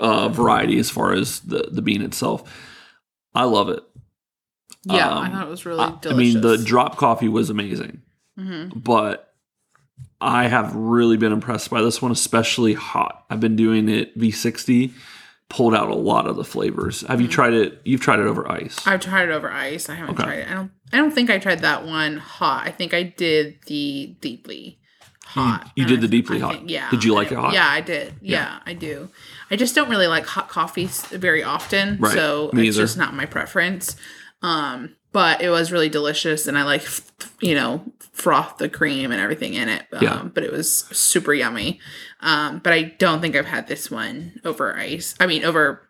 uh, 0.00 0.28
variety 0.28 0.78
as 0.78 0.90
far 0.90 1.12
as 1.12 1.40
the, 1.40 1.68
the 1.70 1.82
bean 1.82 2.02
itself. 2.02 2.42
I 3.34 3.44
love 3.44 3.68
it. 3.68 3.82
yeah, 4.84 5.08
I 5.08 5.26
um, 5.26 5.32
thought 5.32 5.46
it 5.46 5.50
was 5.50 5.66
really 5.66 5.80
I, 5.80 5.98
I 6.10 6.12
mean, 6.14 6.40
the 6.40 6.56
drop 6.58 6.96
coffee 6.96 7.28
was 7.28 7.50
amazing, 7.50 8.02
hmm 8.36 8.68
but 8.74 9.24
I 10.20 10.48
have 10.48 10.74
really 10.74 11.16
been 11.16 11.32
impressed 11.32 11.70
by 11.70 11.82
this 11.82 12.00
one, 12.02 12.10
especially 12.12 12.74
hot. 12.74 13.24
I've 13.30 13.40
been 13.40 13.56
doing 13.56 13.88
it 13.88 14.18
V60, 14.18 14.92
pulled 15.48 15.74
out 15.74 15.88
a 15.90 15.94
lot 15.94 16.26
of 16.26 16.36
the 16.36 16.44
flavors. 16.44 17.02
Have 17.02 17.20
you 17.20 17.28
tried 17.28 17.52
it? 17.54 17.80
You've 17.84 18.00
tried 18.00 18.18
it 18.20 18.26
over 18.26 18.50
ice. 18.50 18.84
I've 18.86 19.00
tried 19.00 19.28
it 19.28 19.32
over 19.32 19.50
ice. 19.50 19.88
I 19.88 19.94
haven't 19.94 20.14
Okay. 20.18 20.24
tried 20.24 20.38
it. 20.40 20.50
I 20.50 20.54
don't. 20.54 20.70
I 20.92 20.96
don't 20.96 21.12
think 21.12 21.30
I 21.30 21.38
tried 21.38 21.60
that 21.60 21.84
one 21.86 22.16
hot. 22.16 22.66
I 22.66 22.70
think 22.70 22.94
I 22.94 23.02
did 23.04 23.58
the 23.66 24.16
deeply 24.20 24.78
hot. 25.28 25.70
you 25.76 25.82
And 25.84 25.88
did 25.90 25.98
I- 25.98 26.02
the 26.02 26.08
deeply 26.08 26.38
I 26.38 26.40
hot. 26.40 26.52
think- 26.54 26.70
yeah. 26.70 26.90
Did 26.90 27.04
you 27.04 27.14
like 27.14 27.30
I- 27.30 27.34
it 27.34 27.38
hot? 27.38 27.52
Yeah, 27.54 27.68
I 27.68 27.80
did. 27.80 28.14
Yeah, 28.20 28.58
I 28.66 28.72
do. 28.72 29.08
I 29.50 29.56
just 29.56 29.74
don't 29.74 29.88
really 29.90 30.06
like 30.06 30.26
hot 30.26 30.48
coffees 30.48 31.02
very 31.06 31.42
often, 31.42 31.98
Right. 32.00 32.12
so 32.14 32.50
Me 32.52 32.68
it's 32.68 32.76
either. 32.76 32.84
just 32.84 32.96
not 32.98 33.14
my 33.14 33.26
preference. 33.26 33.96
Um, 34.42 34.94
but 35.12 35.40
it 35.42 35.50
was 35.50 35.72
really 35.72 35.88
delicious, 35.88 36.46
and 36.46 36.56
I 36.58 36.62
like 36.64 36.86
you 37.40 37.54
know 37.54 37.92
froth 38.12 38.58
the 38.58 38.68
cream 38.68 39.10
and 39.12 39.20
everything 39.20 39.54
in 39.54 39.68
it. 39.68 39.86
Um, 39.92 40.02
Yeah. 40.02 40.22
But 40.34 40.44
it 40.44 40.52
was 40.52 40.70
super 40.92 41.32
yummy. 41.34 41.80
Um, 42.20 42.58
but 42.64 42.72
I 42.72 42.82
don't 42.98 43.20
think 43.20 43.36
I've 43.36 43.46
had 43.46 43.68
this 43.68 43.90
one 43.90 44.40
over 44.44 44.76
ice. 44.76 45.14
I 45.20 45.26
mean, 45.26 45.44
over 45.44 45.88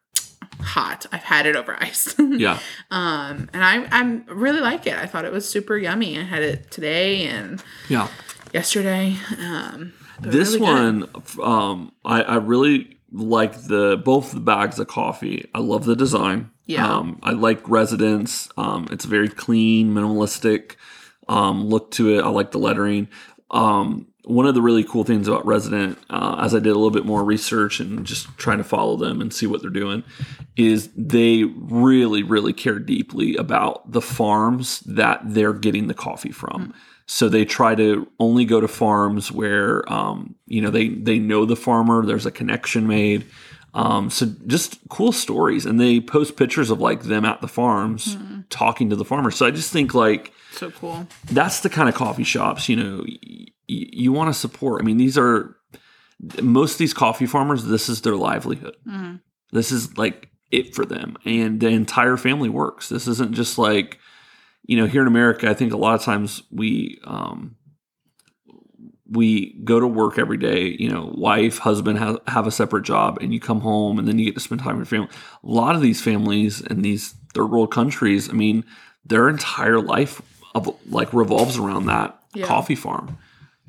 hot. 0.60 1.06
I've 1.12 1.22
had 1.24 1.46
it 1.46 1.56
over 1.56 1.76
ice. 1.82 2.14
yeah. 2.18 2.58
Um, 2.90 3.48
and 3.52 3.64
I 3.64 3.86
I 3.90 4.20
really 4.28 4.60
like 4.60 4.86
it. 4.86 4.94
I 4.96 5.06
thought 5.06 5.24
it 5.24 5.32
was 5.32 5.48
super 5.48 5.76
yummy. 5.76 6.18
I 6.18 6.22
had 6.22 6.42
it 6.42 6.70
today 6.70 7.26
and 7.26 7.62
Yeah. 7.88 8.08
Yesterday. 8.52 9.16
Um, 9.38 9.92
this 10.20 10.54
really 10.54 10.60
one 10.60 11.08
um 11.42 11.92
I, 12.04 12.22
I 12.22 12.36
really 12.36 12.98
like 13.12 13.62
the 13.62 14.00
both 14.04 14.32
the 14.32 14.40
bags 14.40 14.78
of 14.78 14.88
coffee. 14.88 15.48
I 15.54 15.60
love 15.60 15.84
the 15.84 15.96
design. 15.96 16.50
Yeah. 16.66 16.86
um 16.86 17.18
i 17.22 17.32
like 17.32 17.66
Resident's. 17.68 18.48
Um 18.56 18.88
it's 18.90 19.04
very 19.04 19.28
clean 19.28 19.94
minimalistic 19.94 20.76
um 21.28 21.66
look 21.66 21.90
to 21.92 22.14
it. 22.18 22.22
I 22.22 22.28
like 22.28 22.50
the 22.50 22.58
lettering. 22.58 23.08
Um 23.50 24.06
one 24.24 24.44
of 24.44 24.54
the 24.54 24.60
really 24.60 24.84
cool 24.84 25.04
things 25.04 25.26
about 25.26 25.46
resident 25.46 25.98
uh, 26.10 26.36
as 26.40 26.54
i 26.54 26.58
did 26.58 26.68
a 26.68 26.74
little 26.74 26.90
bit 26.90 27.06
more 27.06 27.24
research 27.24 27.80
and 27.80 28.04
just 28.04 28.28
trying 28.36 28.58
to 28.58 28.64
follow 28.64 28.94
them 28.94 29.22
and 29.22 29.32
see 29.32 29.46
what 29.46 29.62
they're 29.62 29.70
doing 29.70 30.04
is 30.54 30.90
they 30.94 31.44
really 31.44 32.22
really 32.22 32.52
care 32.52 32.78
deeply 32.78 33.36
about 33.36 33.90
the 33.90 34.02
farms 34.02 34.80
that 34.80 35.18
they're 35.24 35.54
getting 35.54 35.86
the 35.86 35.94
coffee 35.94 36.30
from 36.30 36.74
so 37.10 37.28
they 37.28 37.44
try 37.44 37.74
to 37.74 38.06
only 38.20 38.44
go 38.44 38.60
to 38.60 38.68
farms 38.68 39.32
where 39.32 39.90
um, 39.92 40.34
you 40.46 40.60
know 40.60 40.70
they 40.70 40.88
they 40.88 41.18
know 41.18 41.44
the 41.46 41.56
farmer. 41.56 42.04
There's 42.06 42.26
a 42.26 42.30
connection 42.30 42.86
made. 42.86 43.24
Um, 43.74 44.08
so 44.10 44.26
just 44.46 44.78
cool 44.88 45.12
stories, 45.12 45.66
and 45.66 45.80
they 45.80 46.00
post 46.00 46.36
pictures 46.36 46.70
of 46.70 46.80
like 46.80 47.02
them 47.02 47.24
at 47.24 47.40
the 47.40 47.48
farms 47.48 48.16
talking 48.50 48.90
to 48.90 48.96
the 48.96 49.04
farmers. 49.04 49.36
So 49.36 49.46
I 49.46 49.50
just 49.50 49.72
think 49.72 49.94
like 49.94 50.32
so 50.52 50.70
cool. 50.70 51.06
that's 51.30 51.60
the 51.60 51.68
kind 51.70 51.88
of 51.88 51.94
coffee 51.94 52.24
shops 52.24 52.68
you 52.68 52.76
know 52.76 53.04
y- 53.06 53.46
you 53.68 54.12
want 54.12 54.32
to 54.32 54.38
support. 54.38 54.80
I 54.82 54.84
mean, 54.84 54.96
these 54.96 55.18
are 55.18 55.54
most 56.42 56.72
of 56.72 56.78
these 56.78 56.94
coffee 56.94 57.26
farmers. 57.26 57.64
This 57.64 57.88
is 57.88 58.00
their 58.02 58.16
livelihood. 58.16 58.76
Mhm. 58.86 59.20
This 59.52 59.70
is 59.72 59.96
like 59.98 60.28
it 60.50 60.74
for 60.74 60.84
them, 60.84 61.16
and 61.24 61.60
the 61.60 61.68
entire 61.68 62.16
family 62.16 62.48
works. 62.48 62.88
This 62.88 63.06
isn't 63.06 63.32
just 63.34 63.58
like 63.58 63.98
you 64.68 64.76
know 64.76 64.86
here 64.86 65.02
in 65.02 65.08
America. 65.08 65.50
I 65.50 65.54
think 65.54 65.72
a 65.72 65.76
lot 65.76 65.94
of 65.96 66.02
times 66.02 66.42
we 66.52 67.00
um, 67.04 67.56
we 69.10 69.58
go 69.64 69.80
to 69.80 69.86
work 69.86 70.18
every 70.18 70.36
day. 70.36 70.76
You 70.78 70.90
know, 70.90 71.12
wife, 71.16 71.58
husband 71.58 71.98
have 71.98 72.18
have 72.26 72.46
a 72.46 72.50
separate 72.50 72.84
job, 72.84 73.18
and 73.20 73.32
you 73.32 73.40
come 73.40 73.60
home, 73.60 73.98
and 73.98 74.06
then 74.06 74.18
you 74.18 74.24
get 74.26 74.34
to 74.34 74.40
spend 74.40 74.60
time 74.60 74.78
with 74.78 74.90
your 74.90 75.00
family. 75.00 75.14
A 75.42 75.46
lot 75.48 75.74
of 75.74 75.80
these 75.82 76.00
families 76.00 76.60
in 76.60 76.82
these 76.82 77.14
third 77.34 77.46
world 77.50 77.72
countries, 77.72 78.28
I 78.28 78.32
mean, 78.32 78.64
their 79.04 79.28
entire 79.28 79.80
life 79.80 80.22
of 80.54 80.68
like 80.90 81.12
revolves 81.12 81.58
around 81.58 81.86
that 81.86 82.18
Yeah. 82.34 82.46
coffee 82.46 82.74
farm 82.74 83.16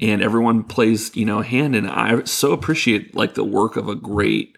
and 0.01 0.21
everyone 0.21 0.63
plays 0.63 1.13
you 1.15 1.25
know 1.25 1.39
a 1.39 1.43
hand 1.43 1.75
in 1.75 1.85
it 1.85 1.91
i 1.91 2.23
so 2.23 2.51
appreciate 2.53 3.13
like 3.15 3.33
the 3.33 3.43
work 3.43 3.75
of 3.75 3.89
a 3.89 3.95
great 3.95 4.55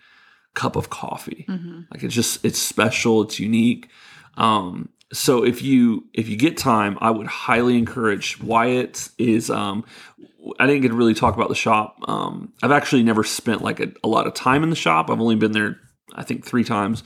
cup 0.53 0.75
of 0.75 0.89
coffee 0.91 1.45
Mm-hmm. 1.49 1.81
like 1.91 2.03
it's 2.03 2.13
just 2.13 2.43
it's 2.45 2.59
special 2.59 3.23
it's 3.23 3.39
unique 3.39 3.89
um 4.37 4.89
so 5.13 5.43
if 5.43 5.61
you 5.61 6.07
if 6.13 6.29
you 6.29 6.37
get 6.37 6.57
time 6.57 6.97
i 7.01 7.11
would 7.11 7.27
highly 7.27 7.77
encourage 7.77 8.41
wyatt 8.41 9.09
is 9.17 9.49
um 9.49 9.83
i 10.59 10.65
didn't 10.65 10.81
get 10.81 10.89
to 10.89 10.95
really 10.95 11.13
talk 11.13 11.35
about 11.35 11.49
the 11.49 11.55
shop. 11.55 11.97
Um 12.07 12.53
i've 12.63 12.71
actually 12.71 13.03
never 13.03 13.23
spent 13.23 13.61
like 13.61 13.79
a, 13.79 13.91
a 14.03 14.07
lot 14.07 14.27
of 14.27 14.33
time 14.33 14.63
in 14.63 14.69
the 14.69 14.75
shop. 14.75 15.09
I've 15.09 15.21
only 15.21 15.35
been 15.35 15.51
there 15.51 15.77
i 16.15 16.23
think 16.23 16.45
three 16.45 16.63
times. 16.63 17.03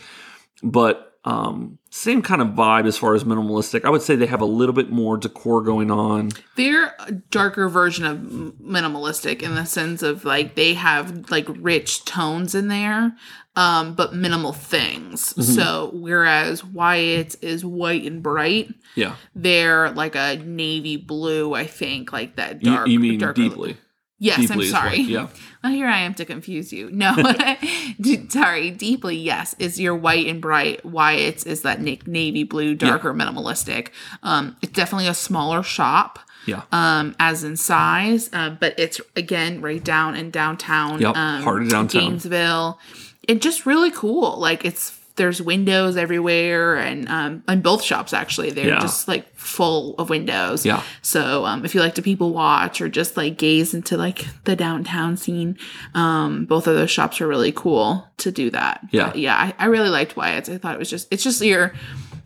But 0.64 1.14
um 1.26 1.80
same 1.96 2.22
kind 2.22 2.42
of 2.42 2.50
vibe 2.50 2.86
as 2.86 2.98
far 2.98 3.16
as 3.16 3.24
minimalistic 3.24 3.86
i 3.86 3.90
would 3.90 4.02
say 4.02 4.16
they 4.16 4.26
have 4.26 4.42
a 4.42 4.46
little 4.46 4.74
bit 4.74 4.90
more 4.90 5.16
decor 5.18 5.62
going 5.62 5.90
on 5.90 6.30
They're 6.56 6.94
a 7.00 7.12
darker 7.32 7.70
version 7.70 8.06
of 8.06 8.18
minimalistic 8.20 9.42
in 9.42 9.56
the 9.56 9.66
sense 9.66 10.04
of 10.04 10.26
like 10.26 10.56
they 10.56 10.74
have 10.74 11.30
like 11.32 11.46
rich 11.50 12.06
tones 12.06 12.56
in 12.56 12.68
there, 12.68 13.16
um, 13.56 13.94
but 13.96 14.14
minimal 14.14 14.54
things. 14.54 15.34
Mm-hmm. 15.34 15.42
So 15.42 15.92
whereas 15.94 16.64
Wyatt 16.64 17.36
is 17.42 17.64
white 17.66 18.04
and 18.04 18.22
bright, 18.24 18.74
yeah 18.96 19.16
they're 19.36 19.92
like 19.92 20.16
a 20.16 20.38
navy 20.38 20.98
blue. 20.98 21.54
I 21.54 21.66
think 21.66 22.12
like 22.14 22.36
that 22.36 22.62
dark. 22.62 22.88
you 22.88 23.00
mean 23.00 23.20
darker- 23.20 23.42
deeply 23.42 23.78
Yes, 24.26 24.38
I'm 24.40 24.46
Deeply 24.48 24.66
is 24.68 24.74
what- 24.74 24.82
sorry. 24.82 24.98
yeah. 25.02 25.28
Well, 25.64 25.74
here 25.74 25.88
I 25.88 26.02
am 26.02 26.14
to 26.16 26.26
confuse 26.26 26.72
you. 26.72 26.92
No, 26.92 27.16
sorry. 28.30 28.70
Deeply, 28.70 29.18
yes, 29.18 29.56
is 29.58 29.80
your 29.80 29.96
white 29.96 30.28
and 30.28 30.40
bright. 30.40 30.86
Wyatt's 30.86 31.44
is 31.44 31.64
that 31.64 31.82
navy 31.82 32.44
blue, 32.44 32.76
darker, 32.76 33.16
minimalistic. 33.16 33.88
Um, 34.22 34.56
it's 34.62 34.72
definitely 34.74 35.08
a 35.08 35.16
smaller 35.16 35.64
shop. 35.64 36.20
Yeah. 36.46 36.62
Um, 36.72 37.16
as 37.20 37.44
in 37.44 37.58
size, 37.58 38.30
um, 38.32 38.58
but 38.62 38.78
it's 38.80 39.02
again 39.16 39.62
right 39.62 39.84
down 39.84 40.16
in 40.16 40.30
downtown. 40.30 41.02
Yep, 41.02 41.16
um, 41.18 41.48
of 41.48 41.70
downtown. 41.70 41.88
Gainesville. 41.88 42.80
It 43.28 43.42
just 43.42 43.66
really 43.66 43.90
cool. 43.90 44.38
Like 44.40 44.64
it's 44.66 44.92
there's 45.18 45.42
windows 45.42 45.96
everywhere, 45.98 46.76
and 46.76 47.08
um, 47.10 47.44
in 47.48 47.62
both 47.62 47.82
shops 47.82 48.14
actually, 48.14 48.52
they're 48.52 48.68
Yeah. 48.68 48.80
just 48.82 49.08
like 49.08 49.26
full 49.38 49.96
of 49.98 50.10
windows. 50.10 50.66
Yeah. 50.66 50.84
So 51.02 51.46
um, 51.46 51.64
if 51.64 51.74
you 51.74 51.80
like 51.82 51.96
to 51.96 52.02
people 52.02 52.34
watch 52.34 52.82
or 52.82 52.90
just 52.90 53.16
like 53.16 53.38
gaze 53.38 53.74
into 53.74 53.96
like 53.98 54.26
the 54.44 54.56
downtown 54.56 55.16
scene, 55.18 55.58
um, 55.94 56.46
both 56.46 56.68
of 56.68 56.76
those 56.76 56.92
shops 56.92 57.22
are 57.22 57.28
really 57.28 57.52
cool 57.54 58.08
to 58.18 58.32
do 58.32 58.50
that. 58.50 58.82
Yeah. 58.92 59.08
But 59.08 59.18
yeah, 59.20 59.36
I, 59.38 59.54
I 59.58 59.66
really 59.68 59.90
liked 59.90 60.18
Wyatt's. 60.18 60.50
I 60.50 60.58
thought 60.58 60.76
it 60.76 60.80
was 60.80 60.90
just 60.90 61.08
it's 61.12 61.24
just 61.24 61.42
your 61.42 61.74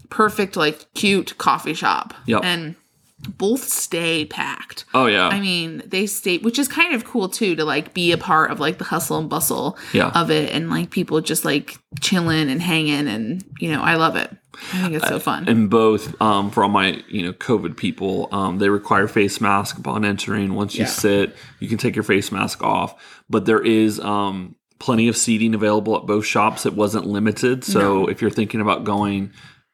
perfect 0.10 0.56
like 0.58 0.92
cute 0.94 1.38
coffee 1.38 1.74
shop. 1.76 2.14
Yep. 2.26 2.42
And 2.44 2.76
both 3.38 3.64
stay 3.68 4.26
packed. 4.26 4.86
oh 4.94 5.06
yeah. 5.08 5.28
I 5.28 5.40
mean, 5.42 5.84
they 5.86 6.06
stay, 6.06 6.38
which 6.38 6.58
is 6.58 6.68
kind 6.68 6.96
of 6.96 7.04
cool 7.04 7.28
too, 7.30 7.56
to 7.56 7.66
like 7.66 7.94
be 7.94 8.12
a 8.12 8.18
part 8.18 8.50
of 8.52 8.60
like 8.60 8.78
the 8.78 8.86
hustle 8.86 9.18
and 9.18 9.30
bustle 9.30 9.78
Yeah. 9.94 10.12
of 10.16 10.32
it, 10.32 10.52
and 10.54 10.70
like 10.70 10.90
people 10.90 11.20
just 11.22 11.44
like 11.44 11.78
chilling 12.00 12.50
and 12.50 12.62
hanging, 12.62 13.08
and 13.08 13.44
you 13.60 13.72
know, 13.72 13.82
I 13.82 13.96
love 13.96 14.16
it. 14.16 14.30
I 14.74 14.82
think 14.82 14.94
it's 14.96 15.08
so 15.08 15.20
fun. 15.20 15.48
and 15.48 15.70
both 15.70 16.20
um, 16.22 16.50
for 16.52 16.64
all 16.64 16.70
my 16.70 17.04
you 17.10 17.24
know 17.24 17.34
COVID 17.34 17.76
people, 17.78 18.30
um, 18.32 18.58
they 18.60 18.70
require 18.70 19.08
face 19.08 19.40
mask 19.42 19.78
upon 19.78 20.06
entering. 20.06 20.54
Once 20.54 20.76
you 20.76 20.82
Yeah. 20.84 20.88
sit, 20.90 21.36
you 21.60 21.68
can 21.68 21.78
take 21.78 21.96
your 21.96 22.04
face 22.04 22.32
mask 22.32 22.64
off, 22.64 22.96
but 23.30 23.46
there 23.46 23.62
is 23.62 24.00
um, 24.00 24.56
plenty 24.80 25.08
of 25.10 25.18
seating 25.18 25.54
available 25.54 25.96
at 25.98 26.06
both 26.06 26.26
shops. 26.26 26.66
It 26.66 26.74
wasn't 26.74 27.06
limited, 27.06 27.64
so 27.66 28.08
if 28.08 28.22
you're 28.22 28.32
thinking 28.32 28.62
about 28.62 28.86
going 28.86 29.32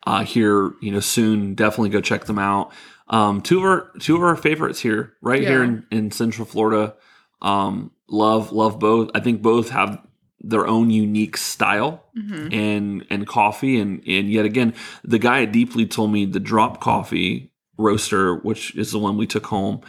uh, 0.08 0.24
here, 0.24 0.74
you 0.82 0.92
know, 0.92 1.00
soon, 1.00 1.56
definitely 1.56 1.90
go 1.90 2.00
check 2.02 2.26
them 2.26 2.38
out. 2.38 2.72
Um, 3.08 3.42
two 3.42 3.60
of 3.60 3.64
our 3.66 3.92
two 4.00 4.16
of 4.16 4.24
our 4.24 4.36
favorites 4.36 4.80
here, 4.80 5.14
right 5.22 5.42
here 5.42 5.64
in, 5.64 5.86
in 5.92 6.12
Central 6.12 6.46
Florida. 6.46 6.96
Um, 7.42 7.92
love 8.10 8.52
love 8.52 8.80
both. 8.80 9.12
I 9.14 9.20
think 9.20 9.42
both 9.42 9.70
have 9.70 10.02
their 10.42 10.68
own 10.68 10.90
unique 10.90 11.38
style 11.38 12.02
Mm-hmm. 12.18 12.54
and 12.54 13.06
and 13.10 13.28
coffee. 13.28 13.78
And 13.80 14.02
and 14.08 14.32
yet 14.32 14.46
again 14.46 14.74
the 15.04 15.20
guy 15.20 15.42
at 15.44 15.52
deeply 15.52 15.86
told 15.86 16.12
me 16.14 16.26
the 16.26 16.40
drop 16.40 16.80
coffee 16.80 17.52
roaster 17.78 18.36
which 18.36 18.74
is 18.76 18.92
the 18.94 19.00
one 19.00 19.18
we 19.18 19.28
took 19.28 19.48
home 19.48 19.82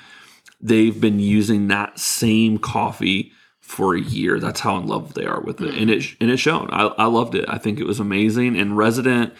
they've 0.61 1.01
been 1.01 1.21
using 1.21 1.69
that 1.69 1.97
same 2.01 2.59
coffee 2.59 3.31
for 3.61 3.95
a 3.95 4.01
year. 4.01 4.41
That's 4.41 4.59
how 4.59 4.77
in 4.79 4.87
love 4.89 5.15
they 5.15 5.25
are 5.25 5.41
with 5.41 5.61
it. 5.61 5.75
And 5.75 5.89
it 5.89 6.05
and 6.21 6.31
it's 6.31 6.43
shown 6.43 6.69
I, 6.73 6.87
I 6.99 7.05
loved 7.07 7.37
it. 7.37 7.45
I 7.49 7.59
think 7.59 7.79
it 7.79 7.87
was 7.87 8.01
amazing. 8.01 8.59
And 8.59 8.77
resident 8.77 9.35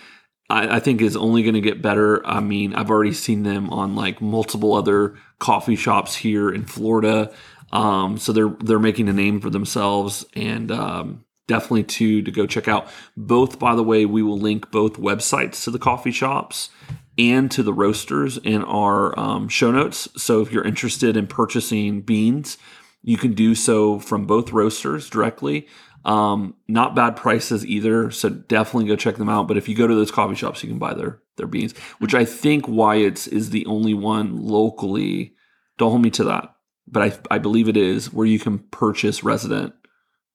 I, 0.49 0.77
I 0.77 0.81
think 0.81 1.01
is 1.01 1.17
only 1.17 1.43
going 1.43 1.55
to 1.55 1.61
get 1.61 1.83
better. 1.83 2.25
I 2.27 2.41
mean, 2.41 2.75
I've 2.75 2.91
already 2.91 3.13
seen 3.13 3.43
them 3.43 3.71
on 3.71 3.95
like 3.95 4.21
multiple 4.21 4.75
other 4.75 5.17
coffee 5.39 5.77
shops 5.77 6.17
here 6.17 6.51
in 6.51 6.65
Florida. 6.65 7.33
Um, 7.73 8.19
so 8.19 8.33
they're 8.33 8.57
they're 8.61 8.79
making 8.79 9.09
a 9.09 9.13
name 9.13 9.41
for 9.41 9.51
themselves, 9.51 10.25
and 10.35 10.71
um, 10.71 11.25
definitely 11.49 11.85
two 11.85 12.23
to 12.23 12.31
go 12.31 12.47
check 12.47 12.69
out. 12.69 12.89
Both, 13.17 13.59
by 13.59 13.75
the 13.75 13.83
way, 13.83 14.07
we 14.07 14.23
will 14.23 14.39
link 14.39 14.71
both 14.71 14.95
websites 14.95 15.65
to 15.65 15.71
the 15.71 15.79
coffee 15.79 16.13
shops 16.13 16.71
and 17.19 17.51
to 17.51 17.63
the 17.63 17.73
roasters 17.73 18.39
in 18.39 18.63
our 18.65 19.19
um, 19.19 19.49
show 19.49 19.71
notes. 19.71 20.09
So 20.17 20.43
if 20.43 20.53
you're 20.53 20.67
interested 20.67 21.17
in 21.17 21.27
purchasing 21.27 22.03
beans, 22.03 22.59
you 23.03 23.17
can 23.17 23.35
do 23.35 23.55
so 23.55 23.99
from 23.99 24.27
both 24.27 24.53
roasters 24.53 25.09
directly. 25.09 25.67
Um, 26.07 26.55
not 26.69 26.95
bad 26.95 27.17
prices 27.17 27.67
either, 27.67 28.13
so 28.13 28.31
definitely 28.31 28.87
go 28.87 28.95
check 28.95 29.17
them 29.17 29.29
out. 29.29 29.49
But 29.49 29.57
if 29.57 29.69
you 29.69 29.75
go 29.75 29.89
to 29.89 29.95
those 29.95 30.13
coffee 30.13 30.37
shops, 30.37 30.63
you 30.63 30.69
can 30.69 30.79
buy 30.79 30.95
their 30.95 31.21
their 31.37 31.49
beans, 31.49 31.77
which 31.99 32.15
I 32.15 32.25
think 32.25 32.69
Wyatt's 32.69 33.27
is 33.27 33.51
the 33.51 33.67
only 33.67 33.93
one 33.93 34.37
locally. 34.37 35.35
Don't 35.79 35.91
hold 35.91 36.03
me 36.03 36.11
to 36.11 36.25
that, 36.25 36.55
but 36.87 37.03
I 37.03 37.35
I 37.35 37.39
believe 37.39 37.69
it 37.69 37.77
is 37.77 38.13
where 38.13 38.27
you 38.27 38.39
can 38.39 38.61
purchase 38.71 39.25
resident 39.25 39.75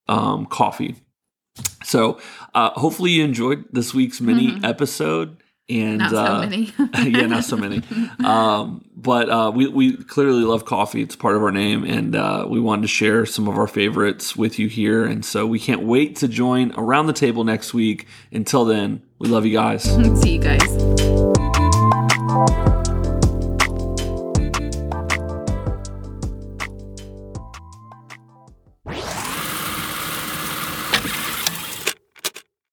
um, 0.09 0.45
coffee. 0.45 0.97
So 1.83 2.19
uh, 2.53 2.71
hopefully 2.71 3.11
you 3.11 3.23
enjoyed 3.23 3.65
this 3.71 3.93
week's 3.93 4.19
mini 4.21 4.59
episode. 4.63 5.40
And 5.71 5.99
Not 5.99 6.11
so 6.11 6.17
uh, 6.17 6.39
many. 6.39 6.73
yeah, 7.09 7.27
not 7.27 7.45
so 7.45 7.55
many. 7.55 7.81
Um, 8.23 8.83
but 8.95 9.29
uh, 9.29 9.51
we 9.55 9.67
we 9.67 9.95
clearly 9.95 10.43
love 10.43 10.65
coffee. 10.65 11.01
It's 11.01 11.15
part 11.15 11.35
of 11.35 11.41
our 11.41 11.51
name, 11.51 11.85
and 11.85 12.15
uh, 12.15 12.45
we 12.49 12.59
wanted 12.59 12.81
to 12.83 12.87
share 12.89 13.25
some 13.25 13.47
of 13.47 13.57
our 13.57 13.67
favorites 13.67 14.35
with 14.35 14.59
you 14.59 14.67
here. 14.67 15.05
And 15.05 15.23
so 15.23 15.47
we 15.47 15.59
can't 15.59 15.83
wait 15.83 16.17
to 16.17 16.27
join 16.27 16.73
around 16.75 17.07
the 17.07 17.13
table 17.13 17.43
next 17.45 17.73
week. 17.73 18.05
Until 18.31 18.65
then, 18.65 19.01
we 19.17 19.29
love 19.29 19.45
you 19.45 19.53
guys. 19.53 19.83
See 20.21 20.33
you 20.33 20.41
guys. 20.41 21.20